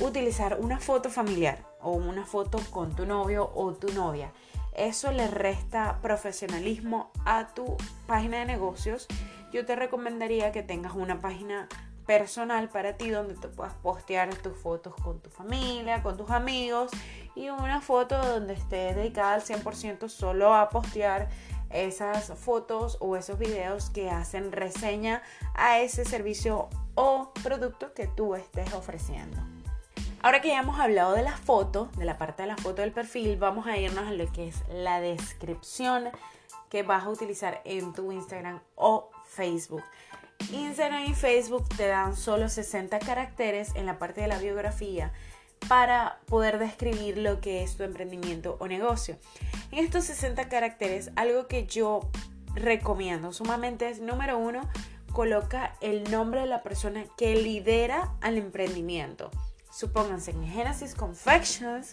utilizar 0.00 0.58
una 0.60 0.80
foto 0.80 1.10
familiar 1.10 1.67
o 1.82 1.92
una 1.92 2.24
foto 2.24 2.58
con 2.70 2.94
tu 2.94 3.06
novio 3.06 3.50
o 3.54 3.72
tu 3.72 3.92
novia. 3.92 4.32
Eso 4.72 5.10
le 5.10 5.26
resta 5.26 5.98
profesionalismo 6.02 7.10
a 7.24 7.48
tu 7.48 7.76
página 8.06 8.38
de 8.38 8.44
negocios. 8.44 9.06
Yo 9.52 9.66
te 9.66 9.74
recomendaría 9.74 10.52
que 10.52 10.62
tengas 10.62 10.94
una 10.94 11.20
página 11.20 11.68
personal 12.06 12.70
para 12.70 12.96
ti 12.96 13.10
donde 13.10 13.34
te 13.34 13.48
puedas 13.48 13.74
postear 13.74 14.34
tus 14.36 14.56
fotos 14.56 14.94
con 14.94 15.20
tu 15.20 15.30
familia, 15.30 16.02
con 16.02 16.16
tus 16.16 16.30
amigos 16.30 16.90
y 17.34 17.50
una 17.50 17.80
foto 17.80 18.16
donde 18.16 18.54
esté 18.54 18.94
dedicada 18.94 19.34
al 19.34 19.42
100% 19.42 20.08
solo 20.08 20.54
a 20.54 20.70
postear 20.70 21.28
esas 21.70 22.32
fotos 22.38 22.96
o 23.00 23.16
esos 23.16 23.38
videos 23.38 23.90
que 23.90 24.10
hacen 24.10 24.52
reseña 24.52 25.22
a 25.54 25.80
ese 25.80 26.04
servicio 26.04 26.68
o 26.94 27.32
producto 27.42 27.92
que 27.92 28.06
tú 28.06 28.34
estés 28.34 28.72
ofreciendo. 28.72 29.57
Ahora 30.20 30.40
que 30.40 30.48
ya 30.48 30.58
hemos 30.58 30.80
hablado 30.80 31.14
de 31.14 31.22
la 31.22 31.36
foto, 31.36 31.88
de 31.96 32.04
la 32.04 32.18
parte 32.18 32.42
de 32.42 32.48
la 32.48 32.56
foto 32.56 32.82
del 32.82 32.90
perfil, 32.90 33.36
vamos 33.36 33.68
a 33.68 33.78
irnos 33.78 34.08
a 34.08 34.12
lo 34.12 34.30
que 34.32 34.48
es 34.48 34.56
la 34.68 35.00
descripción 35.00 36.08
que 36.70 36.82
vas 36.82 37.04
a 37.04 37.08
utilizar 37.08 37.62
en 37.64 37.92
tu 37.92 38.10
Instagram 38.10 38.60
o 38.74 39.10
Facebook. 39.24 39.84
Instagram 40.52 41.04
y 41.04 41.14
Facebook 41.14 41.68
te 41.76 41.86
dan 41.86 42.16
solo 42.16 42.48
60 42.48 42.98
caracteres 42.98 43.70
en 43.76 43.86
la 43.86 44.00
parte 44.00 44.20
de 44.20 44.26
la 44.26 44.38
biografía 44.38 45.12
para 45.68 46.18
poder 46.26 46.58
describir 46.58 47.18
lo 47.18 47.40
que 47.40 47.62
es 47.62 47.76
tu 47.76 47.84
emprendimiento 47.84 48.56
o 48.58 48.66
negocio. 48.66 49.16
En 49.70 49.84
estos 49.84 50.04
60 50.04 50.48
caracteres, 50.48 51.12
algo 51.14 51.46
que 51.46 51.66
yo 51.66 52.00
recomiendo 52.54 53.32
sumamente 53.32 53.88
es, 53.88 54.00
número 54.00 54.36
uno, 54.36 54.68
coloca 55.12 55.76
el 55.80 56.10
nombre 56.10 56.40
de 56.40 56.46
la 56.46 56.62
persona 56.64 57.04
que 57.16 57.36
lidera 57.36 58.12
al 58.20 58.36
emprendimiento. 58.36 59.30
Supónganse 59.78 60.32
en 60.32 60.44
Genesis 60.44 60.96
Confections, 60.96 61.92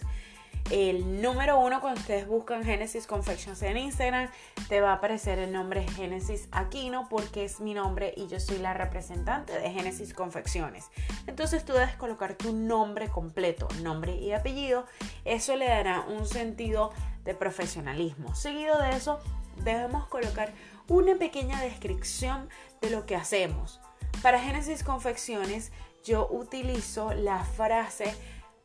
el 0.72 1.22
número 1.22 1.60
uno 1.60 1.80
cuando 1.80 2.00
ustedes 2.00 2.26
buscan 2.26 2.64
Genesis 2.64 3.06
Confections 3.06 3.62
en 3.62 3.76
Instagram, 3.76 4.28
te 4.68 4.80
va 4.80 4.90
a 4.90 4.94
aparecer 4.94 5.38
el 5.38 5.52
nombre 5.52 5.86
Genesis 5.90 6.48
Aquino 6.50 7.08
porque 7.08 7.44
es 7.44 7.60
mi 7.60 7.74
nombre 7.74 8.12
y 8.16 8.26
yo 8.26 8.40
soy 8.40 8.58
la 8.58 8.74
representante 8.74 9.56
de 9.56 9.70
Genesis 9.70 10.14
Confecciones. 10.14 10.86
Entonces 11.28 11.64
tú 11.64 11.74
debes 11.74 11.94
colocar 11.94 12.34
tu 12.34 12.52
nombre 12.52 13.08
completo, 13.08 13.68
nombre 13.84 14.16
y 14.16 14.32
apellido. 14.32 14.84
Eso 15.24 15.54
le 15.54 15.68
dará 15.68 16.00
un 16.08 16.26
sentido 16.26 16.90
de 17.24 17.36
profesionalismo. 17.36 18.34
Seguido 18.34 18.82
de 18.82 18.96
eso, 18.96 19.20
debemos 19.62 20.08
colocar 20.08 20.52
una 20.88 21.14
pequeña 21.14 21.62
descripción 21.62 22.48
de 22.80 22.90
lo 22.90 23.06
que 23.06 23.14
hacemos. 23.14 23.80
Para 24.22 24.40
Genesis 24.40 24.82
Confecciones, 24.82 25.70
yo 26.06 26.28
utilizo 26.30 27.12
la 27.12 27.44
frase 27.44 28.14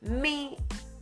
mi 0.01 0.55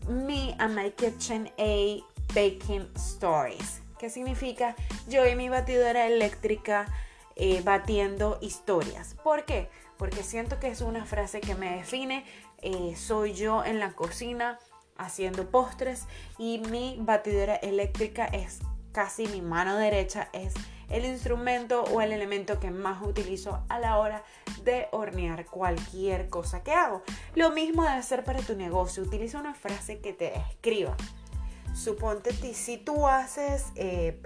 Me 0.07 0.55
and 0.57 0.75
My 0.75 0.91
Kitchen 0.91 1.51
A 1.59 2.03
Baking 2.33 2.89
Stories, 2.95 3.81
que 3.99 4.09
significa 4.09 4.75
yo 5.07 5.27
y 5.27 5.35
mi 5.35 5.49
batidora 5.49 6.07
eléctrica 6.07 6.87
eh, 7.35 7.61
batiendo 7.63 8.37
historias. 8.41 9.15
¿Por 9.23 9.45
qué? 9.45 9.69
Porque 9.97 10.23
siento 10.23 10.59
que 10.59 10.69
es 10.69 10.81
una 10.81 11.05
frase 11.05 11.41
que 11.41 11.55
me 11.55 11.77
define. 11.77 12.25
Eh, 12.61 12.95
soy 12.95 13.33
yo 13.33 13.63
en 13.63 13.79
la 13.79 13.91
cocina 13.93 14.59
haciendo 14.97 15.49
postres 15.49 16.07
y 16.37 16.59
mi 16.69 16.97
batidora 16.99 17.55
eléctrica 17.55 18.25
es 18.25 18.59
casi 18.91 19.27
mi 19.27 19.41
mano 19.41 19.77
derecha, 19.77 20.29
es 20.33 20.53
el 20.89 21.05
instrumento 21.05 21.83
o 21.83 22.01
el 22.01 22.11
elemento 22.11 22.59
que 22.59 22.71
más 22.71 23.01
utilizo 23.01 23.63
a 23.69 23.79
la 23.79 23.97
hora 23.97 24.23
de 24.63 24.87
hornear 24.91 25.45
cualquier 25.45 26.29
cosa 26.29 26.63
que 26.63 26.73
hago. 26.73 27.01
Lo 27.35 27.51
mismo 27.51 27.83
debe 27.83 28.01
ser 28.03 28.23
para 28.23 28.39
tu 28.39 28.55
negocio. 28.55 29.03
Utiliza 29.03 29.39
una 29.39 29.53
frase 29.53 29.99
que 29.99 30.13
te 30.13 30.31
describa. 30.31 30.95
Suponte 31.73 32.33
si 32.53 32.77
tú 32.77 33.07
haces 33.07 33.67
eh, 33.75 34.21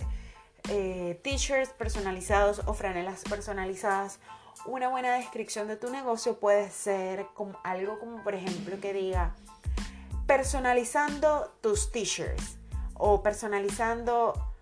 eh, 0.69 1.19
t-shirts 1.23 1.69
personalizados 1.71 2.61
o 2.65 2.73
franelas 2.73 3.23
personalizadas, 3.29 4.19
una 4.65 4.87
buena 4.87 5.13
descripción 5.15 5.67
de 5.67 5.75
tu 5.75 5.89
negocio 5.89 6.39
puede 6.39 6.69
ser 6.71 7.27
como, 7.33 7.59
algo 7.63 7.99
como 7.99 8.23
por 8.23 8.33
ejemplo 8.33 8.79
que 8.79 8.93
diga 8.93 9.35
personalizando 10.25 11.53
tus 11.61 11.91
t-shirts 11.91 12.57
o 12.93 13.21
personalizando 13.21 14.52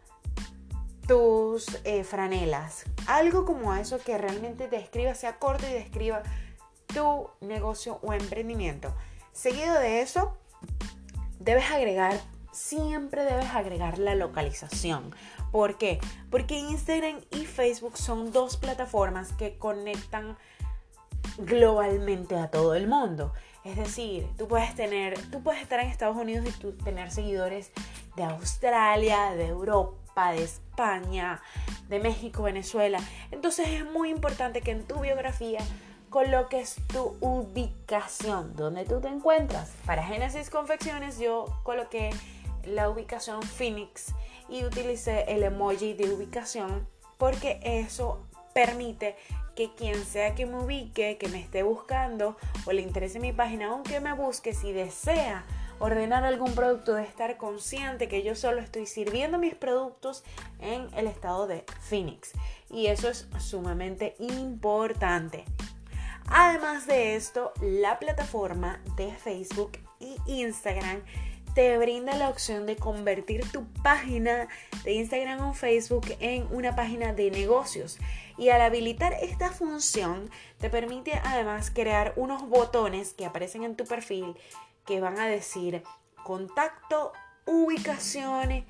tus 1.11 1.77
eh, 1.83 2.05
franelas. 2.05 2.85
Algo 3.05 3.43
como 3.43 3.75
eso 3.75 3.99
que 3.99 4.17
realmente 4.17 4.69
describa, 4.69 5.13
sea 5.13 5.39
corto 5.39 5.67
y 5.67 5.73
describa 5.73 6.23
tu 6.87 7.29
negocio 7.41 7.99
o 8.01 8.13
emprendimiento. 8.13 8.93
Seguido 9.33 9.77
de 9.77 10.01
eso, 10.03 10.37
debes 11.37 11.69
agregar, 11.69 12.17
siempre 12.53 13.25
debes 13.25 13.47
agregar 13.47 13.99
la 13.99 14.15
localización. 14.15 15.13
¿Por 15.51 15.77
qué? 15.77 15.99
Porque 16.29 16.57
Instagram 16.57 17.19
y 17.29 17.45
Facebook 17.45 17.97
son 17.97 18.31
dos 18.31 18.55
plataformas 18.55 19.33
que 19.33 19.57
conectan 19.57 20.37
globalmente 21.39 22.37
a 22.37 22.49
todo 22.49 22.73
el 22.73 22.87
mundo. 22.87 23.33
Es 23.65 23.75
decir, 23.75 24.29
tú 24.37 24.47
puedes 24.47 24.73
tener, 24.75 25.19
tú 25.29 25.43
puedes 25.43 25.61
estar 25.61 25.81
en 25.81 25.89
Estados 25.89 26.15
Unidos 26.15 26.45
y 26.47 26.51
tú 26.53 26.71
tener 26.71 27.11
seguidores 27.11 27.69
de 28.15 28.23
Australia, 28.23 29.31
de 29.31 29.51
De 30.15 30.43
España, 30.43 31.41
de 31.87 31.99
México, 31.99 32.43
Venezuela. 32.43 32.99
Entonces 33.31 33.67
es 33.69 33.85
muy 33.85 34.09
importante 34.09 34.61
que 34.61 34.71
en 34.71 34.85
tu 34.85 34.99
biografía 34.99 35.59
coloques 36.09 36.75
tu 36.87 37.15
ubicación, 37.21 38.55
donde 38.55 38.85
tú 38.85 38.99
te 38.99 39.07
encuentras. 39.07 39.71
Para 39.85 40.03
Génesis 40.03 40.49
Confecciones 40.49 41.17
yo 41.17 41.45
coloqué 41.63 42.11
la 42.65 42.89
ubicación 42.89 43.41
Phoenix 43.41 44.13
y 44.49 44.65
utilicé 44.65 45.23
el 45.33 45.43
emoji 45.43 45.93
de 45.93 46.13
ubicación 46.13 46.87
porque 47.17 47.59
eso 47.63 48.27
permite 48.53 49.15
que 49.55 49.73
quien 49.73 50.03
sea 50.05 50.35
que 50.35 50.45
me 50.45 50.57
ubique, 50.57 51.17
que 51.17 51.29
me 51.29 51.39
esté 51.39 51.63
buscando 51.63 52.37
o 52.65 52.73
le 52.73 52.81
interese 52.81 53.19
mi 53.19 53.31
página, 53.31 53.67
aunque 53.67 53.99
me 54.01 54.13
busque, 54.13 54.53
si 54.53 54.73
desea 54.73 55.45
ordenar 55.81 56.23
algún 56.23 56.53
producto, 56.53 56.93
de 56.93 57.03
estar 57.03 57.37
consciente 57.37 58.07
que 58.07 58.23
yo 58.23 58.35
solo 58.35 58.61
estoy 58.61 58.85
sirviendo 58.85 59.39
mis 59.39 59.55
productos 59.55 60.23
en 60.59 60.87
el 60.95 61.07
estado 61.07 61.47
de 61.47 61.65
Phoenix. 61.81 62.31
Y 62.69 62.87
eso 62.87 63.09
es 63.09 63.27
sumamente 63.39 64.15
importante. 64.19 65.43
Además 66.27 66.85
de 66.85 67.15
esto, 67.15 67.51
la 67.61 67.99
plataforma 67.99 68.79
de 68.95 69.11
Facebook 69.11 69.79
y 69.99 70.15
Instagram 70.27 71.01
te 71.55 71.77
brinda 71.77 72.15
la 72.15 72.29
opción 72.29 72.65
de 72.65 72.77
convertir 72.77 73.49
tu 73.51 73.65
página 73.83 74.47
de 74.83 74.93
Instagram 74.93 75.49
o 75.49 75.53
Facebook 75.53 76.05
en 76.19 76.47
una 76.51 76.75
página 76.75 77.11
de 77.11 77.31
negocios. 77.31 77.97
Y 78.37 78.49
al 78.49 78.61
habilitar 78.61 79.13
esta 79.21 79.49
función, 79.49 80.29
te 80.59 80.69
permite 80.69 81.19
además 81.25 81.71
crear 81.71 82.13
unos 82.15 82.47
botones 82.47 83.13
que 83.13 83.25
aparecen 83.25 83.63
en 83.63 83.75
tu 83.75 83.83
perfil 83.83 84.35
que 84.85 85.01
van 85.01 85.19
a 85.19 85.27
decir 85.27 85.83
contacto, 86.23 87.13
ubicaciones 87.45 88.65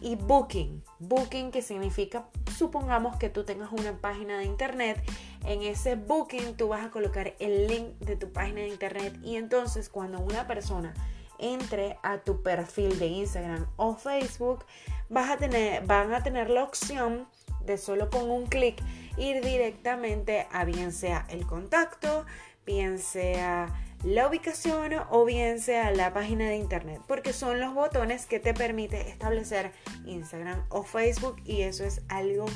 y 0.00 0.16
booking. 0.16 0.82
Booking 0.98 1.50
que 1.50 1.62
significa, 1.62 2.28
supongamos 2.56 3.16
que 3.16 3.28
tú 3.28 3.44
tengas 3.44 3.72
una 3.72 3.96
página 3.98 4.38
de 4.38 4.44
internet. 4.44 5.02
En 5.44 5.62
ese 5.62 5.96
booking 5.96 6.56
tú 6.56 6.68
vas 6.68 6.84
a 6.84 6.90
colocar 6.90 7.34
el 7.38 7.66
link 7.66 7.98
de 7.98 8.16
tu 8.16 8.32
página 8.32 8.60
de 8.60 8.68
internet 8.68 9.18
y 9.22 9.36
entonces 9.36 9.88
cuando 9.88 10.20
una 10.20 10.46
persona 10.46 10.94
entre 11.40 11.98
a 12.02 12.18
tu 12.18 12.42
perfil 12.42 12.98
de 12.98 13.06
Instagram 13.06 13.66
o 13.76 13.96
Facebook, 13.96 14.64
vas 15.08 15.30
a 15.30 15.36
tener, 15.38 15.84
van 15.86 16.12
a 16.12 16.22
tener 16.22 16.50
la 16.50 16.62
opción 16.62 17.26
de 17.64 17.78
solo 17.78 18.10
con 18.10 18.30
un 18.30 18.46
clic 18.46 18.82
ir 19.16 19.42
directamente 19.42 20.46
a 20.52 20.64
bien 20.64 20.92
sea 20.92 21.26
el 21.30 21.46
contacto, 21.46 22.26
bien 22.66 22.98
sea 22.98 23.68
la 24.04 24.26
ubicación 24.28 24.92
o 25.10 25.24
bien 25.24 25.60
sea 25.60 25.90
la 25.90 26.12
página 26.12 26.48
de 26.48 26.56
internet, 26.56 27.00
porque 27.06 27.32
son 27.32 27.60
los 27.60 27.74
botones 27.74 28.26
que 28.26 28.40
te 28.40 28.54
permite 28.54 29.08
establecer 29.08 29.72
Instagram 30.06 30.64
o 30.70 30.82
Facebook 30.82 31.36
y 31.44 31.62
eso 31.62 31.84
es 31.84 32.02
algo 32.08 32.46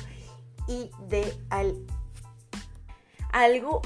ideal. 0.67 1.75
Algo 3.31 3.81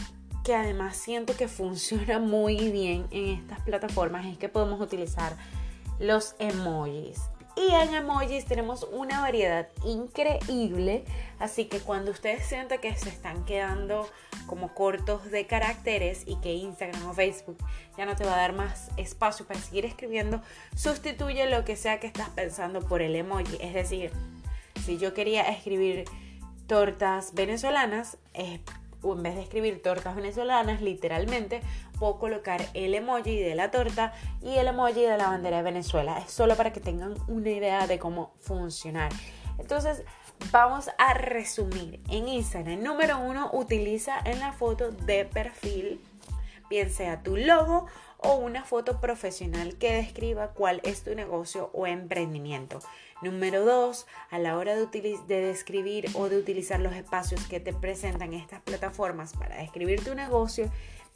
que 0.46 0.56
además 0.56 0.96
siento 0.96 1.36
que 1.36 1.48
funciona 1.48 2.20
muy 2.20 2.72
bien 2.72 3.08
en 3.12 3.40
estas 3.40 3.60
plataformas 3.62 4.26
es 4.26 4.38
que 4.38 4.48
podemos 4.48 4.80
utilizar 4.80 5.36
los 6.00 6.36
emojis. 6.40 7.20
Y 7.56 7.74
en 7.74 7.94
emojis 7.94 8.46
tenemos 8.46 8.88
una 8.92 9.22
variedad 9.22 9.68
increíble, 9.84 11.04
así 11.40 11.66
que 11.66 11.80
cuando 11.80 12.12
ustedes 12.12 12.46
sientan 12.46 12.80
que 12.80 12.96
se 12.96 13.10
están 13.10 13.44
quedando 13.46 14.10
como 14.48 14.74
cortos 14.74 15.30
de 15.30 15.46
caracteres 15.46 16.24
y 16.26 16.36
que 16.38 16.54
Instagram 16.54 17.08
o 17.08 17.14
Facebook 17.14 17.58
ya 17.98 18.06
no 18.06 18.16
te 18.16 18.26
va 18.26 18.34
a 18.34 18.38
dar 18.38 18.54
más 18.54 18.90
espacio 18.98 19.46
para 19.46 19.60
seguir 19.60 19.86
escribiendo, 19.86 20.42
sustituye 20.76 21.50
lo 21.50 21.66
que 21.66 21.76
sea 21.76 22.00
que 22.00 22.08
estás 22.08 22.30
pensando 22.30 22.82
por 22.82 23.02
el 23.02 23.16
emoji. 23.16 23.58
Es 23.60 23.74
decir, 23.74 24.12
si 24.86 24.98
yo 24.98 25.14
quería 25.14 25.44
escribir 25.50 26.06
tortas 26.68 27.34
venezolanas, 27.34 28.18
o 29.02 29.14
en 29.14 29.24
vez 29.24 29.36
de 29.36 29.42
escribir 29.42 29.82
tortas 29.82 30.16
venezolanas, 30.16 30.82
literalmente, 30.82 31.62
puedo 31.98 32.20
colocar 32.20 32.62
el 32.74 32.94
emoji 32.94 33.40
de 33.40 33.56
la 33.56 33.72
torta 33.72 34.14
y 34.42 34.56
el 34.56 34.68
emoji 34.68 35.02
de 35.02 35.18
la 35.18 35.28
bandera 35.28 35.58
de 35.58 35.64
Venezuela. 35.64 36.20
Es 36.20 36.32
solo 36.32 36.56
para 36.56 36.74
que 36.74 36.80
tengan 36.80 37.16
una 37.28 37.50
idea 37.50 37.88
de 37.88 38.00
cómo 38.00 38.34
funcionar. 38.40 39.12
Entonces, 39.58 40.04
vamos 40.52 40.90
a 40.98 41.14
resumir. 41.14 42.02
En 42.10 42.28
Instagram, 42.28 42.82
número 42.82 43.20
uno, 43.20 43.50
utiliza 43.54 44.20
en 44.24 44.40
la 44.40 44.54
foto 44.54 44.92
de 44.92 45.26
perfil, 45.26 46.02
bien 46.70 46.90
sea 46.92 47.22
tu 47.24 47.36
logo 47.36 47.88
o 48.22 48.36
una 48.36 48.64
foto 48.64 49.00
profesional 49.00 49.78
que 49.78 49.94
describa 49.94 50.50
cuál 50.50 50.82
es 50.84 51.04
tu 51.04 51.16
negocio 51.16 51.70
o 51.74 51.88
emprendimiento. 51.88 52.80
Número 53.22 53.66
dos, 53.66 54.08
a 54.30 54.40
la 54.40 54.58
hora 54.58 54.76
de, 54.76 54.88
de, 55.28 55.42
describir 55.42 56.10
o 56.14 56.30
de 56.30 56.38
utilizar 56.38 56.80
los 56.80 56.94
espacios 56.94 57.46
que 57.48 57.60
te 57.60 57.74
presentan 57.74 58.34
estas 58.34 58.62
plataformas 58.62 59.34
para 59.34 59.58
describir 59.58 60.04
tu 60.04 60.16
negocio, 60.16 60.70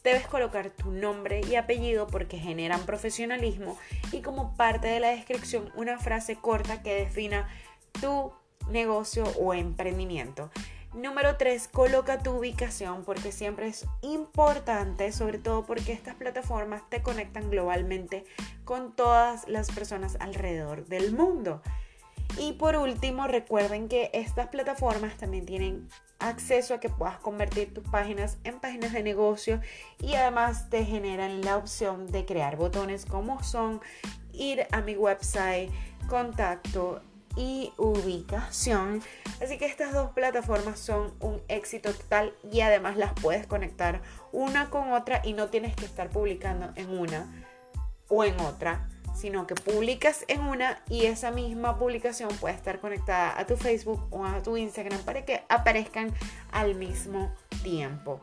debes 0.03 0.27
colocar 0.27 0.69
tu 0.69 0.91
nombre 0.91 1.41
y 1.49 1.55
apellido 1.55 2.07
porque 2.07 2.37
generan 2.37 2.85
profesionalismo 2.85 3.77
y 4.11 4.21
como 4.21 4.55
parte 4.55 4.87
de 4.87 4.99
la 4.99 5.09
descripción 5.09 5.71
una 5.75 5.97
frase 5.97 6.35
corta 6.35 6.81
que 6.81 6.95
defina 6.95 7.47
tu 8.01 8.33
negocio 8.69 9.23
o 9.39 9.53
emprendimiento. 9.53 10.51
Número 10.93 11.37
3, 11.37 11.69
coloca 11.69 12.19
tu 12.19 12.31
ubicación 12.31 13.03
porque 13.03 13.31
siempre 13.31 13.67
es 13.67 13.87
importante, 14.01 15.11
sobre 15.11 15.39
todo 15.39 15.65
porque 15.65 15.91
estas 15.91 16.13
plataformas 16.15 16.87
te 16.89 17.01
conectan 17.01 17.49
globalmente 17.49 18.25
con 18.63 18.95
todas 18.95 19.47
las 19.47 19.71
personas 19.71 20.17
alrededor 20.19 20.85
del 20.85 21.11
mundo. 21.11 21.63
Y 22.37 22.53
por 22.53 22.75
último, 22.75 23.27
recuerden 23.27 23.87
que 23.87 24.11
estas 24.13 24.47
plataformas 24.49 25.17
también 25.17 25.45
tienen 25.45 25.87
acceso 26.19 26.75
a 26.75 26.79
que 26.79 26.89
puedas 26.89 27.17
convertir 27.17 27.73
tus 27.73 27.87
páginas 27.89 28.37
en 28.43 28.59
páginas 28.59 28.93
de 28.93 29.03
negocio 29.03 29.61
y 29.99 30.13
además 30.13 30.69
te 30.69 30.85
generan 30.85 31.41
la 31.41 31.57
opción 31.57 32.07
de 32.07 32.25
crear 32.25 32.55
botones 32.55 33.05
como 33.05 33.43
son 33.43 33.81
ir 34.31 34.65
a 34.71 34.81
mi 34.81 34.95
website, 34.95 35.71
contacto, 36.07 37.01
y 37.35 37.73
ubicación. 37.77 39.01
Así 39.41 39.57
que 39.57 39.65
estas 39.65 39.93
dos 39.93 40.11
plataformas 40.11 40.79
son 40.79 41.13
un 41.19 41.41
éxito 41.47 41.93
total 41.93 42.33
y 42.51 42.61
además 42.61 42.97
las 42.97 43.13
puedes 43.13 43.47
conectar 43.47 44.01
una 44.31 44.69
con 44.69 44.91
otra 44.93 45.21
y 45.23 45.33
no 45.33 45.49
tienes 45.49 45.75
que 45.75 45.85
estar 45.85 46.09
publicando 46.09 46.71
en 46.75 46.97
una 46.97 47.45
o 48.07 48.23
en 48.23 48.39
otra, 48.41 48.87
sino 49.15 49.47
que 49.47 49.55
publicas 49.55 50.25
en 50.27 50.41
una 50.41 50.81
y 50.89 51.05
esa 51.05 51.31
misma 51.31 51.77
publicación 51.77 52.29
puede 52.39 52.55
estar 52.55 52.79
conectada 52.79 53.39
a 53.39 53.45
tu 53.45 53.57
Facebook 53.57 54.07
o 54.11 54.25
a 54.25 54.41
tu 54.43 54.57
Instagram 54.57 55.01
para 55.01 55.25
que 55.25 55.43
aparezcan 55.49 56.13
al 56.51 56.75
mismo 56.75 57.33
tiempo. 57.63 58.21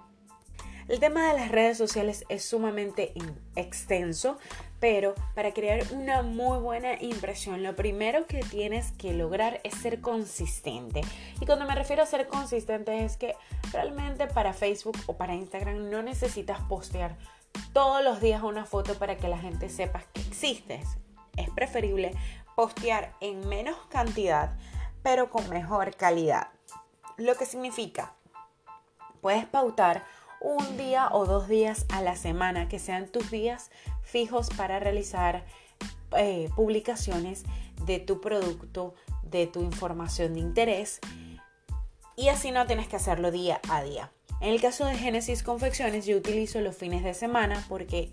El 0.89 0.99
tema 0.99 1.29
de 1.29 1.39
las 1.39 1.53
redes 1.53 1.79
sociales 1.79 2.25
es 2.29 2.45
sumamente 2.45 3.13
extenso, 3.55 4.39
pero 4.81 5.15
para 5.35 5.53
crear 5.53 5.83
una 5.93 6.23
muy 6.23 6.59
buena 6.59 7.01
impresión, 7.01 7.63
lo 7.63 7.77
primero 7.77 8.27
que 8.27 8.41
tienes 8.41 8.93
que 8.93 9.13
lograr 9.13 9.61
es 9.63 9.75
ser 9.75 10.01
consistente. 10.01 11.03
Y 11.39 11.47
cuando 11.47 11.67
me 11.67 11.75
refiero 11.75 12.03
a 12.03 12.07
ser 12.07 12.27
consistente 12.27 13.05
es 13.05 13.19
que 13.19 13.37
realmente 13.73 14.27
para 14.27 14.55
Facebook 14.55 14.97
o 15.07 15.17
para 15.17 15.35
Instagram 15.35 15.91
no 15.91 16.03
necesitas 16.03 16.61
postear 16.63 17.17
todos 17.75 18.03
los 18.03 18.21
días 18.21 18.43
una 18.43 18.65
foto 18.65 18.95
para 18.95 19.19
que 19.19 19.29
la 19.29 19.39
gente 19.39 19.69
sepa 19.69 20.03
que 20.15 20.23
existes. 20.23 20.97
Es 21.37 21.51
preferible 21.51 22.13
postear 22.57 23.13
en 23.21 23.47
menos 23.49 23.77
cantidad, 23.91 24.57
pero 25.03 25.31
con 25.31 25.49
mejor 25.51 25.95
calidad. 25.95 26.49
Lo 27.19 27.35
que 27.37 27.45
significa, 27.45 28.15
puedes 29.21 29.45
pautar 29.45 30.05
un 30.41 30.79
día 30.79 31.11
o 31.13 31.27
dos 31.27 31.49
días 31.49 31.85
a 31.91 32.01
la 32.01 32.17
semana, 32.17 32.69
que 32.69 32.79
sean 32.79 33.09
tus 33.09 33.31
días 33.31 33.71
fijos 34.11 34.49
para 34.57 34.79
realizar 34.79 35.45
eh, 36.17 36.49
publicaciones 36.57 37.45
de 37.87 37.99
tu 38.01 38.21
producto, 38.21 38.95
de 39.23 39.47
tu 39.47 39.63
información 39.63 40.35
de 40.35 40.41
interés. 40.41 41.01
Y 42.17 42.29
así 42.29 42.51
no 42.51 42.67
tienes 42.67 42.89
que 42.89 42.97
hacerlo 42.97 43.31
día 43.31 43.61
a 43.69 43.83
día. 43.83 44.13
En 44.41 44.51
el 44.51 44.61
caso 44.61 44.85
de 44.85 44.97
Genesis 44.97 45.43
Confecciones, 45.43 46.07
yo 46.07 46.17
utilizo 46.17 46.61
los 46.61 46.77
fines 46.77 47.05
de 47.05 47.15
semana 47.15 47.65
porque 47.69 48.11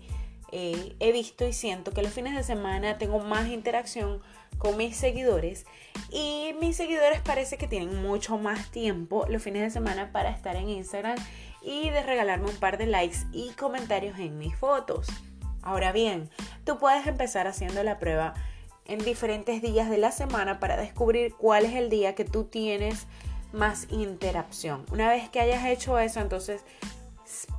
eh, 0.52 0.96
he 1.00 1.12
visto 1.12 1.46
y 1.46 1.52
siento 1.52 1.92
que 1.92 2.02
los 2.02 2.12
fines 2.12 2.34
de 2.34 2.42
semana 2.42 2.96
tengo 2.98 3.18
más 3.18 3.48
interacción 3.48 4.22
con 4.56 4.76
mis 4.76 4.96
seguidores 4.96 5.66
y 6.10 6.54
mis 6.60 6.76
seguidores 6.76 7.20
parece 7.20 7.58
que 7.58 7.66
tienen 7.66 8.02
mucho 8.02 8.38
más 8.38 8.70
tiempo 8.70 9.26
los 9.28 9.42
fines 9.42 9.62
de 9.62 9.70
semana 9.70 10.10
para 10.10 10.30
estar 10.30 10.56
en 10.56 10.68
Instagram 10.70 11.18
y 11.62 11.90
de 11.90 12.02
regalarme 12.02 12.50
un 12.50 12.56
par 12.56 12.78
de 12.78 12.86
likes 12.86 13.18
y 13.32 13.50
comentarios 13.50 14.18
en 14.18 14.38
mis 14.38 14.56
fotos. 14.56 15.08
Ahora 15.62 15.92
bien, 15.92 16.30
tú 16.64 16.78
puedes 16.78 17.06
empezar 17.06 17.46
haciendo 17.46 17.82
la 17.82 17.98
prueba 17.98 18.34
en 18.84 18.98
diferentes 18.98 19.60
días 19.62 19.90
de 19.90 19.98
la 19.98 20.12
semana 20.12 20.60
para 20.60 20.76
descubrir 20.76 21.34
cuál 21.34 21.64
es 21.64 21.74
el 21.74 21.90
día 21.90 22.14
que 22.14 22.24
tú 22.24 22.44
tienes 22.44 23.06
más 23.52 23.86
interacción. 23.90 24.84
Una 24.90 25.08
vez 25.08 25.28
que 25.28 25.40
hayas 25.40 25.64
hecho 25.66 25.98
eso, 25.98 26.20
entonces 26.20 26.64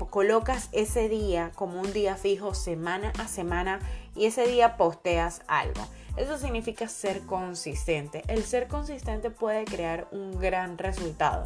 colocas 0.10 0.70
ese 0.72 1.10
día 1.10 1.52
como 1.56 1.80
un 1.80 1.94
día 1.94 2.16
fijo 2.16 2.54
semana 2.54 3.14
a 3.20 3.28
semana 3.28 3.80
y 4.16 4.26
ese 4.26 4.48
día 4.48 4.78
posteas 4.78 5.42
algo. 5.48 5.82
Eso 6.18 6.38
significa 6.38 6.88
ser 6.88 7.22
consistente. 7.22 8.24
El 8.28 8.44
ser 8.44 8.68
consistente 8.68 9.30
puede 9.30 9.66
crear 9.66 10.08
un 10.12 10.38
gran 10.40 10.78
resultado. 10.78 11.44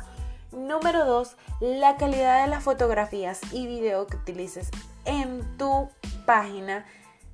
Número 0.52 1.06
2, 1.06 1.36
la 1.60 1.98
calidad 1.98 2.44
de 2.44 2.48
las 2.48 2.64
fotografías 2.64 3.42
y 3.52 3.68
video 3.68 4.08
que 4.08 4.18
utilices 4.18 4.70
en 5.06 5.58
tu 5.58 5.90
página 6.26 6.86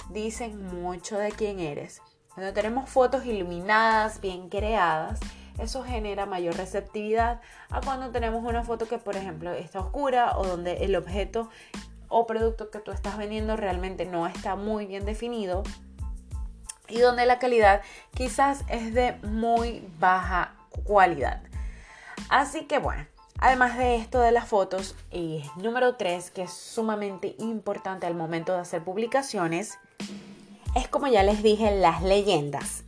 dicen 0.10 0.65
mucho 0.82 1.17
de 1.17 1.32
quién 1.32 1.60
eres. 1.60 2.01
Cuando 2.34 2.53
tenemos 2.53 2.89
fotos 2.89 3.25
iluminadas, 3.25 4.21
bien 4.21 4.49
creadas, 4.49 5.19
eso 5.60 5.84
genera 5.84 6.25
mayor 6.25 6.55
receptividad 6.55 7.41
a 7.69 7.82
cuando 7.82 8.12
tenemos 8.12 8.43
una 8.43 8.63
foto 8.63 8.88
que, 8.88 8.97
por 8.97 9.17
ejemplo, 9.17 9.51
está 9.51 9.79
oscura 9.79 10.38
o 10.38 10.45
donde 10.45 10.86
el 10.86 10.95
objeto 10.95 11.49
o 12.08 12.25
producto 12.25 12.71
que 12.71 12.79
tú 12.79 12.91
estás 12.91 13.17
vendiendo 13.17 13.55
realmente 13.55 14.05
no 14.05 14.25
está 14.25 14.55
muy 14.55 14.86
bien 14.86 15.05
definido 15.05 15.63
y 16.88 16.99
donde 16.99 17.25
la 17.25 17.39
calidad 17.39 17.82
quizás 18.15 18.63
es 18.67 18.93
de 18.93 19.13
muy 19.21 19.88
baja 19.99 20.55
cualidad. 20.84 21.43
Así 22.29 22.65
que 22.65 22.79
bueno, 22.79 23.05
además 23.39 23.78
de 23.78 23.95
esto 23.95 24.19
de 24.19 24.32
las 24.32 24.47
fotos, 24.47 24.95
y 25.12 25.43
número 25.58 25.95
3, 25.95 26.32
que 26.32 26.43
es 26.43 26.52
sumamente 26.52 27.36
importante 27.39 28.06
al 28.06 28.15
momento 28.15 28.54
de 28.54 28.60
hacer 28.60 28.84
publicaciones, 28.84 29.78
es 30.75 30.88
como 30.88 31.08
ya 31.08 31.23
les 31.23 31.41
dije, 31.43 31.71
las 31.78 32.04
leyendas. 32.04 32.84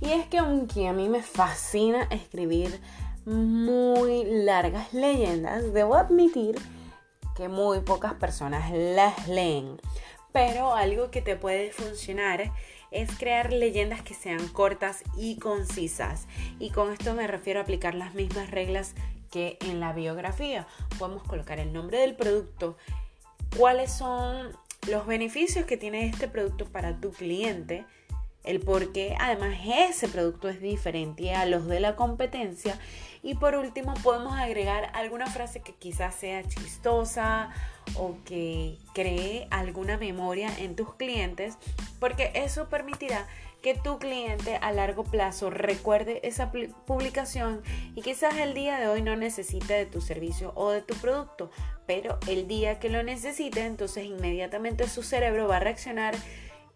Y 0.00 0.10
es 0.10 0.26
que 0.26 0.38
aunque 0.38 0.88
a 0.88 0.92
mí 0.92 1.08
me 1.08 1.22
fascina 1.22 2.08
escribir 2.10 2.80
muy 3.24 4.24
largas 4.24 4.92
leyendas, 4.92 5.72
debo 5.72 5.94
admitir 5.94 6.60
que 7.36 7.48
muy 7.48 7.80
pocas 7.80 8.14
personas 8.14 8.70
las 8.72 9.28
leen. 9.28 9.80
Pero 10.32 10.74
algo 10.74 11.10
que 11.10 11.22
te 11.22 11.36
puede 11.36 11.72
funcionar 11.72 12.52
es 12.90 13.16
crear 13.16 13.52
leyendas 13.52 14.02
que 14.02 14.14
sean 14.14 14.48
cortas 14.48 15.02
y 15.16 15.38
concisas. 15.38 16.26
Y 16.58 16.70
con 16.70 16.92
esto 16.92 17.14
me 17.14 17.26
refiero 17.26 17.60
a 17.60 17.62
aplicar 17.62 17.94
las 17.94 18.14
mismas 18.14 18.50
reglas 18.50 18.94
que 19.32 19.58
en 19.62 19.80
la 19.80 19.92
biografía. 19.92 20.68
Podemos 20.98 21.24
colocar 21.24 21.58
el 21.58 21.72
nombre 21.72 21.98
del 21.98 22.14
producto, 22.14 22.76
cuáles 23.56 23.90
son 23.90 24.56
los 24.88 25.06
beneficios 25.06 25.64
que 25.64 25.76
tiene 25.76 26.06
este 26.06 26.28
producto 26.28 26.66
para 26.66 27.00
tu 27.00 27.10
cliente, 27.10 27.84
el 28.44 28.60
por 28.60 28.92
qué 28.92 29.16
además 29.20 29.56
ese 29.64 30.08
producto 30.08 30.48
es 30.48 30.60
diferente 30.60 31.34
a 31.34 31.46
los 31.46 31.66
de 31.66 31.78
la 31.78 31.94
competencia 31.94 32.78
y 33.22 33.34
por 33.34 33.54
último 33.54 33.94
podemos 34.02 34.34
agregar 34.34 34.90
alguna 34.94 35.26
frase 35.26 35.60
que 35.60 35.74
quizás 35.74 36.16
sea 36.16 36.42
chistosa 36.42 37.50
o 37.94 38.16
que 38.24 38.78
cree 38.94 39.46
alguna 39.50 39.96
memoria 39.96 40.50
en 40.58 40.74
tus 40.74 40.92
clientes 40.94 41.56
porque 42.00 42.32
eso 42.34 42.68
permitirá 42.68 43.28
que 43.62 43.74
tu 43.74 43.98
cliente 43.98 44.56
a 44.56 44.72
largo 44.72 45.04
plazo 45.04 45.48
recuerde 45.48 46.20
esa 46.24 46.50
publicación 46.50 47.62
y 47.94 48.02
quizás 48.02 48.36
el 48.36 48.54
día 48.54 48.78
de 48.78 48.88
hoy 48.88 49.02
no 49.02 49.16
necesite 49.16 49.74
de 49.74 49.86
tu 49.86 50.00
servicio 50.00 50.52
o 50.56 50.70
de 50.70 50.82
tu 50.82 50.94
producto, 50.94 51.50
pero 51.86 52.18
el 52.28 52.48
día 52.48 52.80
que 52.80 52.88
lo 52.88 53.02
necesite, 53.02 53.64
entonces 53.64 54.04
inmediatamente 54.04 54.88
su 54.88 55.02
cerebro 55.02 55.46
va 55.46 55.58
a 55.58 55.60
reaccionar 55.60 56.14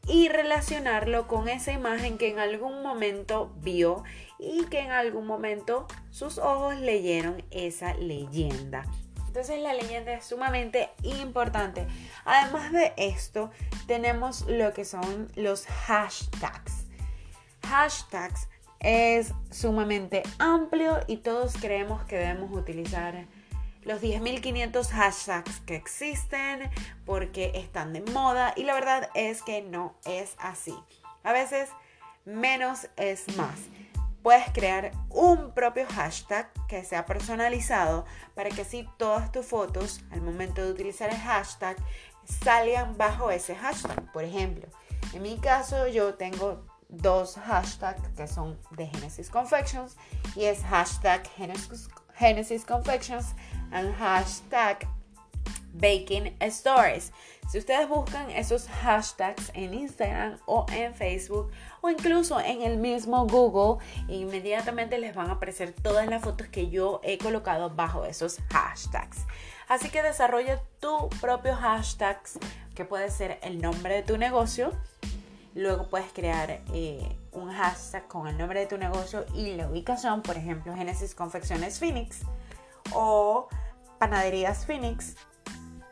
y 0.07 0.29
relacionarlo 0.29 1.27
con 1.27 1.49
esa 1.49 1.73
imagen 1.73 2.17
que 2.17 2.29
en 2.31 2.39
algún 2.39 2.83
momento 2.83 3.53
vio 3.57 4.05
y 4.39 4.65
que 4.67 4.81
en 4.81 4.93
algún 4.93 5.27
momento 5.27 5.89
sus 6.11 6.39
ojos 6.39 6.77
leyeron 6.77 7.43
esa 7.51 7.95
leyenda. 7.95 8.87
Entonces 9.37 9.61
la 9.61 9.75
leyenda 9.75 10.15
es 10.15 10.25
sumamente 10.25 10.89
importante. 11.03 11.87
Además 12.25 12.73
de 12.73 12.95
esto, 12.97 13.51
tenemos 13.87 14.47
lo 14.49 14.73
que 14.73 14.87
son 14.87 15.31
los 15.35 15.67
hashtags. 15.67 16.87
Hashtags 17.69 18.49
es 18.81 19.35
sumamente 19.51 20.23
amplio 20.39 21.01
y 21.07 21.19
todos 21.19 21.53
creemos 21.61 22.03
que 22.07 22.17
debemos 22.17 22.51
utilizar 22.51 23.27
los 23.83 24.01
10.500 24.01 24.89
hashtags 24.89 25.61
que 25.67 25.77
existen 25.77 26.71
porque 27.05 27.53
están 27.57 27.93
de 27.93 28.01
moda 28.13 28.55
y 28.57 28.65
la 28.65 28.73
verdad 28.73 29.11
es 29.15 29.43
que 29.43 29.61
no 29.61 29.97
es 30.07 30.35
así. 30.39 30.75
A 31.25 31.35
veces 31.35 31.69
menos 32.25 32.89
es 32.97 33.37
más. 33.37 33.59
Puedes 34.27 34.51
crear 34.51 34.91
un 35.11 35.53
propio 35.53 35.87
hashtag 35.87 36.51
que 36.67 36.83
sea 36.83 37.07
personalizado 37.07 38.05
para 38.35 38.51
que 38.51 38.63
así 38.63 38.85
todas 38.97 39.31
tus 39.31 39.47
fotos 39.47 40.01
al 40.11 40.21
momento 40.21 40.65
de 40.65 40.73
utilizar 40.73 41.11
el 41.11 41.17
hashtag 41.17 41.77
salgan 42.43 42.97
bajo 42.97 43.31
ese 43.31 43.55
hashtag. 43.55 44.11
Por 44.11 44.25
ejemplo, 44.25 44.67
en 45.13 45.23
mi 45.23 45.39
caso 45.39 45.87
yo 45.87 46.15
tengo 46.15 46.67
dos 46.89 47.37
hashtags 47.37 48.03
que 48.17 48.27
son 48.27 48.59
de 48.73 48.89
Genesis 48.89 49.31
Confections 49.31 49.97
y 50.35 50.47
es 50.47 50.61
hashtag 50.65 51.23
Genesis, 52.17 52.65
Confections 52.65 53.27
and 53.71 53.95
hashtag 53.95 54.89
Baking 55.75 56.37
Stories. 56.41 57.13
Si 57.49 57.59
ustedes 57.59 57.89
buscan 57.89 58.29
esos 58.31 58.67
hashtags 58.67 59.53
en 59.55 59.73
Instagram 59.73 60.39
o 60.47 60.67
en 60.73 60.93
Facebook 60.95 61.53
o 61.87 61.91
incluso 61.91 62.41
en 62.41 62.63
el 62.63 62.79
mismo 62.79 63.27
Google, 63.27 63.85
inmediatamente 64.09 64.99
les 64.99 65.15
van 65.15 65.31
a 65.31 65.35
aparecer 65.35 65.73
todas 65.73 66.09
las 66.09 66.23
fotos 66.23 66.49
que 66.49 66.69
yo 66.69 67.01
he 67.05 67.17
colocado 67.17 67.71
bajo 67.71 68.05
esos 68.05 68.41
hashtags. 68.51 69.25
Así 69.69 69.89
que 69.89 70.03
desarrolla 70.03 70.61
tu 70.81 71.09
propio 71.21 71.55
hashtags, 71.55 72.39
que 72.75 72.85
puede 72.85 73.11
ser 73.11 73.39
el 73.43 73.61
nombre 73.61 73.95
de 73.95 74.03
tu 74.03 74.19
negocio. 74.19 74.73
Luego 75.55 75.89
puedes 75.89 76.13
crear 76.13 76.61
eh, 76.75 77.17
un 77.33 77.53
hashtag 77.53 78.07
con 78.09 78.27
el 78.27 78.37
nombre 78.37 78.61
de 78.61 78.67
tu 78.67 78.79
negocio 78.79 79.25
y 79.33 79.55
la 79.55 79.69
ubicación, 79.69 80.23
por 80.23 80.37
ejemplo, 80.37 80.75
Genesis 80.75 81.15
Confecciones 81.15 81.79
Phoenix 81.79 82.23
o 82.93 83.49
Panaderías 83.99 84.67
Phoenix. 84.67 85.17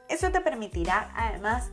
Eso 0.08 0.30
te 0.30 0.40
permitirá 0.40 1.12
además 1.16 1.70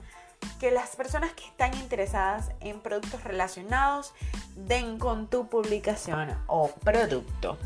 que 0.59 0.71
las 0.71 0.95
personas 0.95 1.33
que 1.33 1.45
están 1.45 1.73
interesadas 1.75 2.51
en 2.59 2.79
productos 2.79 3.23
relacionados 3.23 4.13
den 4.55 4.99
con 4.99 5.27
tu 5.27 5.49
publicación 5.49 6.37
o 6.47 6.69
producto. 6.83 7.57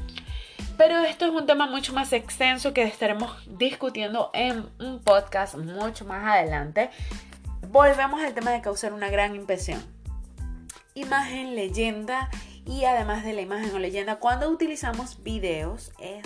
Pero 0.77 0.99
esto 0.99 1.25
es 1.25 1.31
un 1.31 1.45
tema 1.45 1.67
mucho 1.67 1.93
más 1.93 2.11
extenso 2.11 2.73
que 2.73 2.83
estaremos 2.83 3.31
discutiendo 3.57 4.29
en 4.33 4.69
un 4.79 4.99
podcast 5.01 5.55
mucho 5.55 6.05
más 6.05 6.25
adelante. 6.25 6.89
Volvemos 7.69 8.21
al 8.21 8.33
tema 8.33 8.51
de 8.51 8.61
causar 8.61 8.93
una 8.93 9.09
gran 9.09 9.35
impresión. 9.35 9.81
Imagen, 10.93 11.55
leyenda 11.55 12.29
y 12.65 12.85
además 12.85 13.23
de 13.23 13.33
la 13.33 13.41
imagen 13.41 13.73
o 13.73 13.79
leyenda, 13.79 14.17
cuando 14.17 14.49
utilizamos 14.49 15.23
videos 15.23 15.91
es 15.99 16.25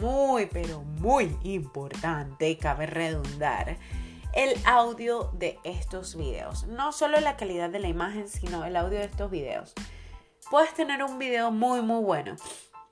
muy, 0.00 0.46
pero 0.46 0.82
muy 0.82 1.36
importante, 1.42 2.56
cabe 2.58 2.86
redundar, 2.86 3.76
el 4.34 4.54
audio 4.66 5.30
de 5.32 5.58
estos 5.62 6.16
videos. 6.16 6.64
No 6.64 6.92
solo 6.92 7.20
la 7.20 7.36
calidad 7.36 7.70
de 7.70 7.78
la 7.78 7.88
imagen, 7.88 8.28
sino 8.28 8.64
el 8.64 8.76
audio 8.76 8.98
de 8.98 9.04
estos 9.04 9.30
videos. 9.30 9.72
Puedes 10.50 10.74
tener 10.74 11.04
un 11.04 11.18
video 11.18 11.52
muy, 11.52 11.82
muy 11.82 12.02
bueno, 12.02 12.36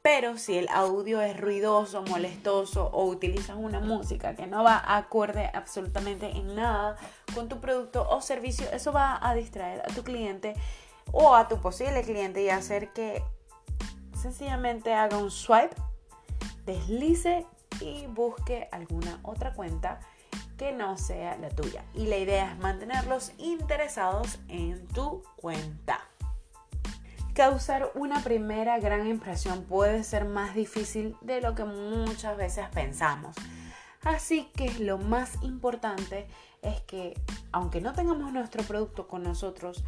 pero 0.02 0.38
si 0.38 0.56
el 0.56 0.68
audio 0.68 1.20
es 1.20 1.38
ruidoso, 1.38 2.02
molestoso 2.02 2.86
o 2.92 3.06
utilizas 3.06 3.56
una 3.56 3.80
música 3.80 4.34
que 4.36 4.46
no 4.46 4.62
va 4.62 4.82
acorde 4.96 5.50
absolutamente 5.52 6.30
en 6.30 6.54
nada 6.54 6.96
con 7.34 7.48
tu 7.48 7.60
producto 7.60 8.08
o 8.08 8.20
servicio, 8.20 8.70
eso 8.72 8.92
va 8.92 9.18
a 9.20 9.34
distraer 9.34 9.80
a 9.80 9.92
tu 9.94 10.02
cliente 10.04 10.54
o 11.10 11.34
a 11.34 11.48
tu 11.48 11.60
posible 11.60 12.02
cliente 12.02 12.42
y 12.42 12.50
hacer 12.50 12.92
que 12.92 13.22
sencillamente 14.20 14.94
haga 14.94 15.18
un 15.18 15.30
swipe, 15.30 15.74
deslice 16.64 17.46
y 17.80 18.06
busque 18.06 18.68
alguna 18.70 19.18
otra 19.24 19.52
cuenta 19.54 20.00
que 20.62 20.70
no 20.70 20.96
sea 20.96 21.36
la 21.38 21.48
tuya. 21.48 21.84
Y 21.92 22.06
la 22.06 22.18
idea 22.18 22.52
es 22.52 22.58
mantenerlos 22.60 23.32
interesados 23.36 24.38
en 24.46 24.86
tu 24.86 25.24
cuenta. 25.34 25.98
Causar 27.34 27.90
una 27.96 28.22
primera 28.22 28.78
gran 28.78 29.08
impresión 29.08 29.64
puede 29.64 30.04
ser 30.04 30.24
más 30.24 30.54
difícil 30.54 31.16
de 31.20 31.40
lo 31.40 31.56
que 31.56 31.64
muchas 31.64 32.36
veces 32.36 32.68
pensamos. 32.72 33.34
Así 34.04 34.52
que 34.54 34.72
lo 34.78 34.98
más 34.98 35.42
importante 35.42 36.28
es 36.62 36.80
que, 36.82 37.20
aunque 37.50 37.80
no 37.80 37.92
tengamos 37.92 38.32
nuestro 38.32 38.62
producto 38.62 39.08
con 39.08 39.24
nosotros 39.24 39.82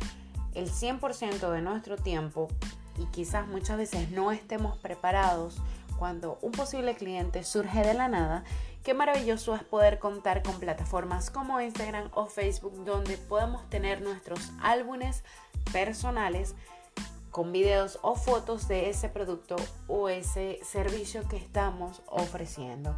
el 0.55 0.69
100% 0.69 1.53
de 1.53 1.63
nuestro 1.63 1.99
tiempo 1.99 2.49
y 2.99 3.07
quizás 3.13 3.47
muchas 3.47 3.77
veces 3.77 4.11
no 4.11 4.33
estemos 4.33 4.77
preparados 4.79 5.59
cuando 6.01 6.37
un 6.43 6.51
posible 6.51 6.97
cliente 6.97 7.45
surge 7.45 7.85
de 7.85 7.95
la 7.95 8.09
nada, 8.09 8.43
qué 8.85 8.93
maravilloso 8.93 9.55
es 9.55 9.65
poder 9.65 9.99
contar 9.99 10.43
con 10.43 10.61
plataformas 10.61 11.31
como 11.31 11.61
Instagram 11.61 12.11
o 12.13 12.27
Facebook 12.27 12.85
donde 12.85 13.17
podemos 13.17 13.69
tener 13.71 14.03
nuestros 14.03 14.53
álbumes 14.61 15.25
personales 15.73 16.55
con 17.31 17.51
videos 17.51 17.99
o 18.03 18.15
fotos 18.15 18.69
de 18.69 18.91
ese 18.91 19.09
producto 19.09 19.57
o 19.89 20.11
ese 20.11 20.61
servicio 20.63 21.27
que 21.27 21.39
estamos 21.39 22.03
ofreciendo. 22.07 22.97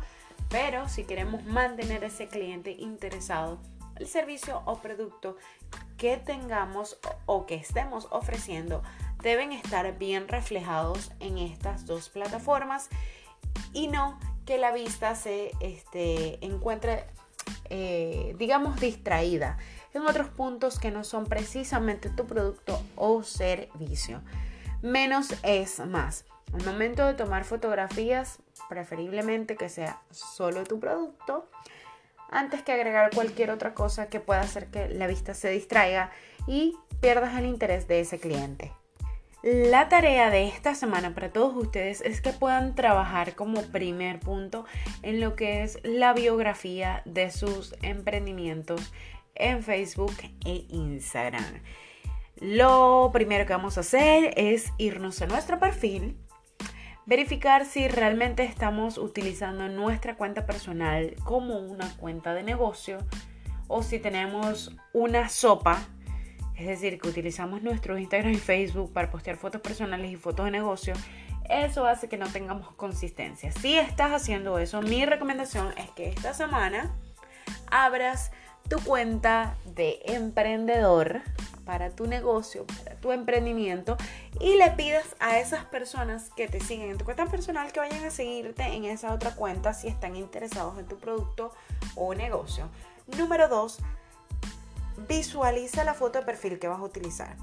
Pero 0.51 0.88
si 0.88 1.05
queremos 1.05 1.44
mantener 1.44 2.03
a 2.03 2.09
ese 2.09 2.27
cliente 2.27 2.72
interesado, 2.72 3.59
el 3.94 4.09
servicio 4.09 4.62
o 4.66 4.79
producto 4.83 5.37
que 5.96 6.16
tengamos 6.16 6.99
o 7.27 7.46
que 7.46 7.55
estemos 7.55 8.09
ofreciendo 8.11 8.83
deben 9.22 9.53
estar 9.53 9.96
bien 9.96 10.29
reflejados 10.29 11.12
en 11.20 11.38
estas 11.38 11.87
dos 11.87 12.09
plataformas 12.09 12.88
y 13.72 13.87
no 13.87 14.18
que 14.46 14.59
la 14.59 14.72
vista 14.72 15.14
se 15.14 15.50
este, 15.61 16.44
encuentre, 16.44 17.04
eh, 17.68 18.35
digamos, 18.38 18.80
distraída 18.80 19.59
en 19.92 20.02
otros 20.02 20.28
puntos 20.28 20.78
que 20.78 20.90
no 20.90 21.04
son 21.04 21.26
precisamente 21.26 22.09
tu 22.11 22.26
producto 22.26 22.80
o 22.94 23.22
servicio. 23.22 24.22
Menos 24.82 25.35
es 25.42 25.80
más. 25.80 26.24
Al 26.54 26.64
momento 26.64 27.04
de 27.04 27.14
tomar 27.14 27.44
fotografías, 27.44 28.38
preferiblemente 28.68 29.56
que 29.56 29.68
sea 29.68 30.00
solo 30.11 30.64
tu 30.64 30.78
producto, 30.78 31.48
antes 32.30 32.62
que 32.62 32.72
agregar 32.72 33.11
cualquier 33.14 33.50
otra 33.50 33.74
cosa 33.74 34.09
que 34.09 34.20
pueda 34.20 34.40
hacer 34.40 34.66
que 34.68 34.88
la 34.88 35.06
vista 35.06 35.35
se 35.35 35.50
distraiga 35.50 36.11
y 36.46 36.76
pierdas 37.00 37.37
el 37.37 37.46
interés 37.46 37.88
de 37.88 38.00
ese 38.00 38.18
cliente. 38.18 38.72
La 39.48 39.88
tarea 39.88 40.28
de 40.28 40.48
esta 40.48 40.74
semana 40.74 41.14
para 41.14 41.30
todos 41.30 41.54
ustedes 41.54 42.00
es 42.00 42.20
que 42.20 42.32
puedan 42.32 42.74
trabajar 42.74 43.37
como 43.37 43.62
primer 43.62 44.18
punto 44.18 44.64
en 45.02 45.20
lo 45.20 45.37
que 45.37 45.62
es 45.62 45.78
la 45.85 46.12
biografía 46.14 47.02
de 47.04 47.30
sus 47.30 47.76
emprendimientos 47.82 48.92
en 49.37 49.62
Facebook 49.62 50.16
e 50.44 50.66
Instagram. 50.68 51.62
Lo 52.40 53.11
primero 53.12 53.46
que 53.46 53.52
vamos 53.52 53.76
a 53.76 53.82
hacer 53.82 54.35
es 54.37 54.72
irnos 54.78 55.22
a 55.22 55.28
nuestro 55.28 55.61
perfil, 55.61 56.18
verificar 57.06 57.66
si 57.66 57.87
realmente 57.87 58.42
estamos 58.42 58.98
utilizando 58.98 59.68
nuestra 59.68 60.16
cuenta 60.16 60.44
personal 60.44 61.14
como 61.22 61.61
una 61.61 61.96
cuenta 61.98 62.35
de 62.35 62.42
negocio 62.42 62.98
o 63.68 63.85
si 63.85 64.00
tenemos 64.00 64.76
una 64.92 65.28
sopa, 65.28 65.87
es 66.57 66.66
decir, 66.66 66.99
que 66.99 67.09
utilizamos 67.09 67.62
nuestro 67.62 67.99
Instagram 67.99 68.33
y 68.33 68.38
Facebook 68.38 68.92
para 68.92 69.11
postear 69.11 69.37
fotos 69.37 69.61
personales 69.61 70.11
y 70.11 70.16
fotos 70.16 70.47
de 70.47 70.53
negocio. 70.53 70.95
Eso 71.49 71.87
hace 71.87 72.09
que 72.09 72.16
no 72.16 72.29
tengamos 72.29 72.73
consistencia. 72.73 73.53
Si 73.53 73.77
estás 73.77 74.12
haciendo 74.12 74.59
eso, 74.59 74.83
mi 74.83 75.05
recomendación 75.05 75.73
es 75.77 75.90
que 75.90 76.09
esta 76.09 76.35
semana 76.35 76.95
abras 77.71 78.33
tu 78.69 78.81
cuenta 78.81 79.57
de 79.64 80.01
emprendedor 80.07 81.23
para 81.64 81.90
tu 81.90 82.07
negocio, 82.07 82.64
para 82.66 82.97
tu 82.97 83.12
emprendimiento 83.12 83.97
y 84.40 84.57
le 84.57 84.71
pidas 84.73 85.16
a 85.21 85.38
esas 85.38 85.64
personas 85.66 86.31
que 86.37 86.49
te 86.49 86.61
siguen 86.61 86.90
en 86.90 86.99
tu 86.99 87.05
cuenta 87.05 87.27
personal 87.27 87.73
que 87.73 87.81
vayan 87.81 88.05
a 88.05 88.11
seguirte 88.11 88.62
en 88.62 88.85
esa 88.85 89.12
otra 89.12 89.35
cuenta 89.35 89.75
si 89.75 89.88
están 89.88 90.16
interesados 90.16 90.79
en 90.79 90.87
tu 90.87 90.97
producto 90.97 91.53
o 91.95 92.14
negocio. 92.14 92.69
Número 93.19 93.49
dos, 93.49 93.79
visualiza 95.09 95.85
la 95.85 95.94
foto 95.94 96.18
de 96.18 96.24
perfil 96.24 96.59
que 96.59 96.68
vas 96.68 96.78
a 96.78 96.85
utilizar. 96.85 97.37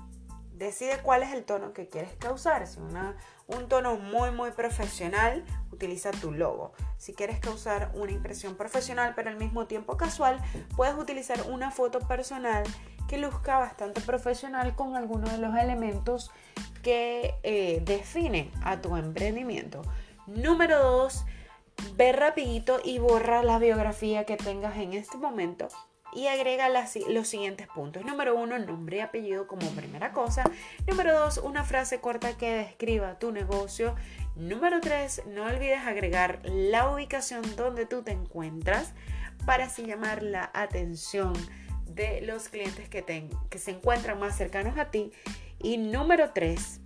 Decide 0.53 0.99
cuál 1.01 1.23
es 1.23 1.33
el 1.33 1.43
tono 1.43 1.73
que 1.73 1.89
quieres 1.89 2.13
causar. 2.15 2.67
Si 2.67 2.79
una, 2.79 3.17
un 3.47 3.67
tono 3.67 3.97
muy 3.97 4.31
muy 4.31 4.51
profesional, 4.51 5.43
utiliza 5.71 6.11
tu 6.11 6.31
logo. 6.31 6.73
Si 6.97 7.13
quieres 7.13 7.39
causar 7.39 7.91
una 7.95 8.11
impresión 8.11 8.55
profesional 8.55 9.13
pero 9.15 9.29
al 9.29 9.37
mismo 9.37 9.67
tiempo 9.67 9.97
casual, 9.97 10.39
puedes 10.75 10.95
utilizar 10.95 11.43
una 11.49 11.71
foto 11.71 11.99
personal 11.99 12.63
que 13.07 13.17
luzca 13.17 13.59
bastante 13.59 13.99
profesional 14.01 14.75
con 14.75 14.95
algunos 14.95 15.31
de 15.31 15.37
los 15.37 15.55
elementos 15.55 16.31
que 16.81 17.35
eh, 17.43 17.81
definen 17.83 18.51
a 18.63 18.81
tu 18.81 18.95
emprendimiento. 18.95 19.81
Número 20.27 20.79
2, 20.79 21.25
ve 21.95 22.13
rapidito 22.13 22.79
y 22.83 22.99
borra 22.99 23.43
la 23.43 23.59
biografía 23.59 24.25
que 24.25 24.37
tengas 24.37 24.77
en 24.77 24.93
este 24.93 25.17
momento 25.17 25.67
y 26.15 26.27
agrega 26.27 26.69
los 26.69 27.27
siguientes 27.27 27.67
puntos. 27.67 28.05
Número 28.05 28.35
uno, 28.35 28.57
nombre 28.59 28.97
y 28.97 28.99
apellido 28.99 29.47
como 29.47 29.67
primera 29.71 30.11
cosa. 30.11 30.43
Número 30.87 31.17
dos, 31.17 31.37
una 31.37 31.63
frase 31.63 31.99
corta 31.99 32.37
que 32.37 32.53
describa 32.53 33.19
tu 33.19 33.31
negocio. 33.31 33.95
Número 34.35 34.79
tres, 34.81 35.21
no 35.27 35.45
olvides 35.45 35.85
agregar 35.85 36.41
la 36.45 36.89
ubicación 36.89 37.43
donde 37.55 37.85
tú 37.85 38.03
te 38.03 38.11
encuentras 38.11 38.93
para 39.45 39.65
así 39.65 39.83
llamar 39.83 40.23
la 40.23 40.49
atención 40.53 41.33
de 41.85 42.21
los 42.21 42.49
clientes 42.49 42.89
que, 42.89 43.29
que 43.49 43.57
se 43.59 43.71
encuentran 43.71 44.19
más 44.19 44.37
cercanos 44.37 44.77
a 44.77 44.91
ti. 44.91 45.11
Y 45.59 45.77
número 45.77 46.31
tres, 46.33 46.81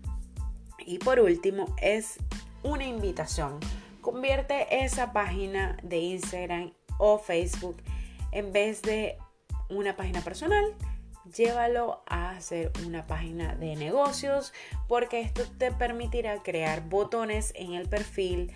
y 0.79 0.99
por 0.99 1.19
último, 1.19 1.73
es 1.81 2.17
una 2.63 2.85
invitación. 2.85 3.59
Convierte 4.01 4.83
esa 4.83 5.11
página 5.11 5.77
de 5.83 5.97
Instagram 5.97 6.73
o 6.97 7.17
Facebook 7.17 7.77
en 8.31 8.51
vez 8.51 8.81
de 8.81 9.17
una 9.69 9.95
página 9.95 10.21
personal, 10.21 10.75
llévalo 11.35 12.03
a 12.07 12.31
hacer 12.31 12.71
una 12.85 13.05
página 13.05 13.55
de 13.55 13.75
negocios 13.75 14.53
porque 14.87 15.21
esto 15.21 15.43
te 15.57 15.71
permitirá 15.71 16.41
crear 16.41 16.87
botones 16.87 17.51
en 17.55 17.73
el 17.73 17.87
perfil 17.89 18.51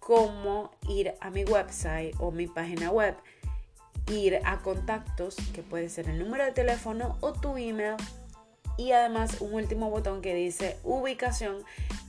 como 0.00 0.70
ir 0.88 1.14
a 1.20 1.30
mi 1.30 1.44
website 1.44 2.14
o 2.20 2.30
mi 2.30 2.46
página 2.46 2.90
web, 2.90 3.16
ir 4.08 4.40
a 4.44 4.58
contactos 4.58 5.36
que 5.52 5.62
puede 5.62 5.88
ser 5.88 6.08
el 6.08 6.18
número 6.18 6.44
de 6.44 6.52
teléfono 6.52 7.18
o 7.20 7.32
tu 7.32 7.56
email 7.56 7.96
y 8.76 8.92
además 8.92 9.40
un 9.40 9.54
último 9.54 9.90
botón 9.90 10.22
que 10.22 10.34
dice 10.34 10.78
ubicación 10.84 11.64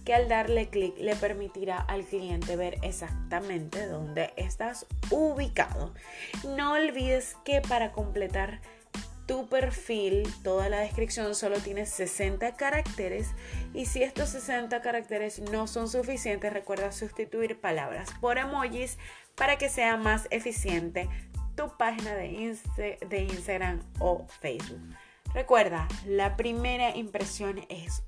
que 0.06 0.14
al 0.14 0.30
darle 0.30 0.70
clic 0.70 0.98
le 0.98 1.16
permitirá 1.16 1.78
al 1.78 2.06
cliente 2.06 2.56
ver 2.56 2.78
exactamente 2.82 3.88
dónde 3.88 4.34
estás 4.38 4.86
ubicado. 5.12 5.94
No 6.56 6.74
olvides 6.74 7.36
que 7.44 7.62
para 7.62 7.92
completar 7.92 8.62
tu 9.26 9.50
perfil, 9.50 10.24
toda 10.42 10.70
la 10.70 10.80
descripción 10.80 11.36
solo 11.36 11.60
tiene 11.60 11.86
60 11.86 12.56
caracteres 12.56 13.28
y 13.74 13.86
si 13.86 14.02
estos 14.02 14.30
60 14.30 14.82
caracteres 14.82 15.40
no 15.40 15.68
son 15.68 15.90
suficientes, 15.90 16.54
recuerda 16.54 16.94
sustituir 16.94 17.60
palabras 17.60 18.10
por 18.22 18.38
emojis 18.38 18.98
para 19.36 19.58
que 19.58 19.68
sea 19.68 19.98
más 19.98 20.28
eficiente 20.32 21.10
tu 21.56 21.76
página 21.76 22.16
de, 22.16 22.58
de 23.10 23.20
Instagram 23.20 23.82
o 24.00 24.26
Facebook. 24.40 24.80
Recuerda, 25.34 25.88
la 26.06 26.36
primera 26.36 26.96
impresión 26.96 27.66
es 27.70 28.04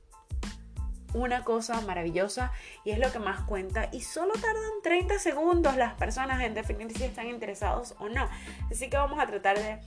una 1.14 1.44
cosa 1.44 1.82
maravillosa 1.82 2.52
y 2.84 2.92
es 2.92 3.00
lo 3.00 3.12
que 3.12 3.20
más 3.20 3.42
cuenta 3.42 3.90
y 3.92 4.02
solo 4.02 4.34
tardan 4.34 4.82
30 4.84 5.20
segundos 5.20 5.76
las 5.76 5.94
personas 5.96 6.42
en 6.44 6.54
definir 6.54 6.96
si 6.96 7.04
están 7.04 7.28
interesados 7.28 7.96
o 8.00 8.10
no. 8.10 8.30
Así 8.72 8.90
que 8.90 8.98
vamos 8.98 9.20
a 9.20 9.28
tratar 9.28 9.58
de 9.58 9.80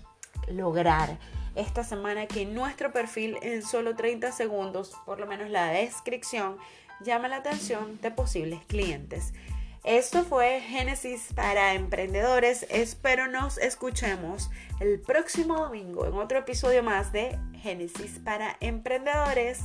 lograr 0.48 1.18
esta 1.54 1.84
semana 1.84 2.26
que 2.26 2.46
nuestro 2.46 2.92
perfil 2.92 3.36
en 3.42 3.62
solo 3.62 3.94
30 3.94 4.32
segundos, 4.32 4.96
por 5.04 5.20
lo 5.20 5.26
menos 5.26 5.50
la 5.50 5.66
descripción, 5.66 6.56
llame 7.04 7.28
la 7.28 7.36
atención 7.36 8.00
de 8.00 8.10
posibles 8.10 8.64
clientes. 8.66 9.32
Esto 9.84 10.24
fue 10.24 10.60
Génesis 10.60 11.32
para 11.34 11.74
emprendedores. 11.74 12.66
Espero 12.70 13.26
nos 13.26 13.58
escuchemos 13.58 14.48
el 14.78 15.00
próximo 15.00 15.58
domingo 15.58 16.06
en 16.06 16.14
otro 16.14 16.38
episodio 16.38 16.84
más 16.84 17.12
de 17.12 17.36
Génesis 17.60 18.20
para 18.20 18.56
emprendedores. 18.60 19.58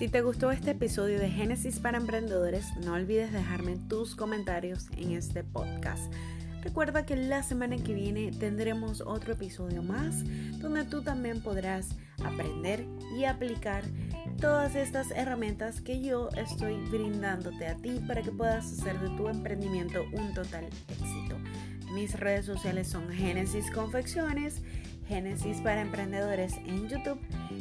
Si 0.00 0.08
te 0.08 0.22
gustó 0.22 0.50
este 0.50 0.70
episodio 0.70 1.18
de 1.20 1.28
Génesis 1.28 1.78
para 1.78 1.98
Emprendedores, 1.98 2.74
no 2.86 2.94
olvides 2.94 3.34
dejarme 3.34 3.76
tus 3.76 4.16
comentarios 4.16 4.88
en 4.96 5.12
este 5.12 5.44
podcast. 5.44 6.10
Recuerda 6.62 7.04
que 7.04 7.16
la 7.16 7.42
semana 7.42 7.76
que 7.76 7.92
viene 7.92 8.30
tendremos 8.32 9.02
otro 9.02 9.34
episodio 9.34 9.82
más 9.82 10.24
donde 10.58 10.86
tú 10.86 11.02
también 11.02 11.42
podrás 11.42 11.98
aprender 12.24 12.86
y 13.14 13.26
aplicar 13.26 13.84
todas 14.40 14.74
estas 14.74 15.10
herramientas 15.10 15.82
que 15.82 16.00
yo 16.00 16.30
estoy 16.30 16.76
brindándote 16.88 17.66
a 17.66 17.76
ti 17.76 18.00
para 18.08 18.22
que 18.22 18.32
puedas 18.32 18.72
hacer 18.72 18.98
de 19.00 19.14
tu 19.18 19.28
emprendimiento 19.28 20.02
un 20.14 20.32
total 20.32 20.64
éxito. 20.88 21.36
Mis 21.92 22.18
redes 22.18 22.46
sociales 22.46 22.88
son 22.88 23.10
Génesis 23.10 23.70
Confecciones, 23.70 24.62
Génesis 25.06 25.60
para 25.60 25.82
Emprendedores 25.82 26.54
en 26.64 26.88
YouTube 26.88 27.20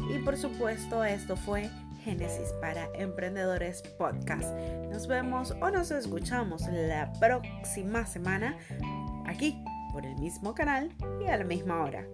y 0.09 0.19
por 0.19 0.37
supuesto 0.37 1.03
esto 1.03 1.35
fue 1.35 1.69
Génesis 2.09 2.53
para 2.59 2.89
Emprendedores 2.95 3.83
Podcast. 3.99 4.49
Nos 4.91 5.05
vemos 5.05 5.51
o 5.61 5.69
nos 5.69 5.91
escuchamos 5.91 6.63
la 6.71 7.13
próxima 7.19 8.03
semana 8.07 8.57
aquí 9.27 9.63
por 9.93 10.07
el 10.07 10.15
mismo 10.15 10.55
canal 10.55 10.89
y 11.23 11.29
a 11.29 11.37
la 11.37 11.43
misma 11.43 11.83
hora. 11.83 12.07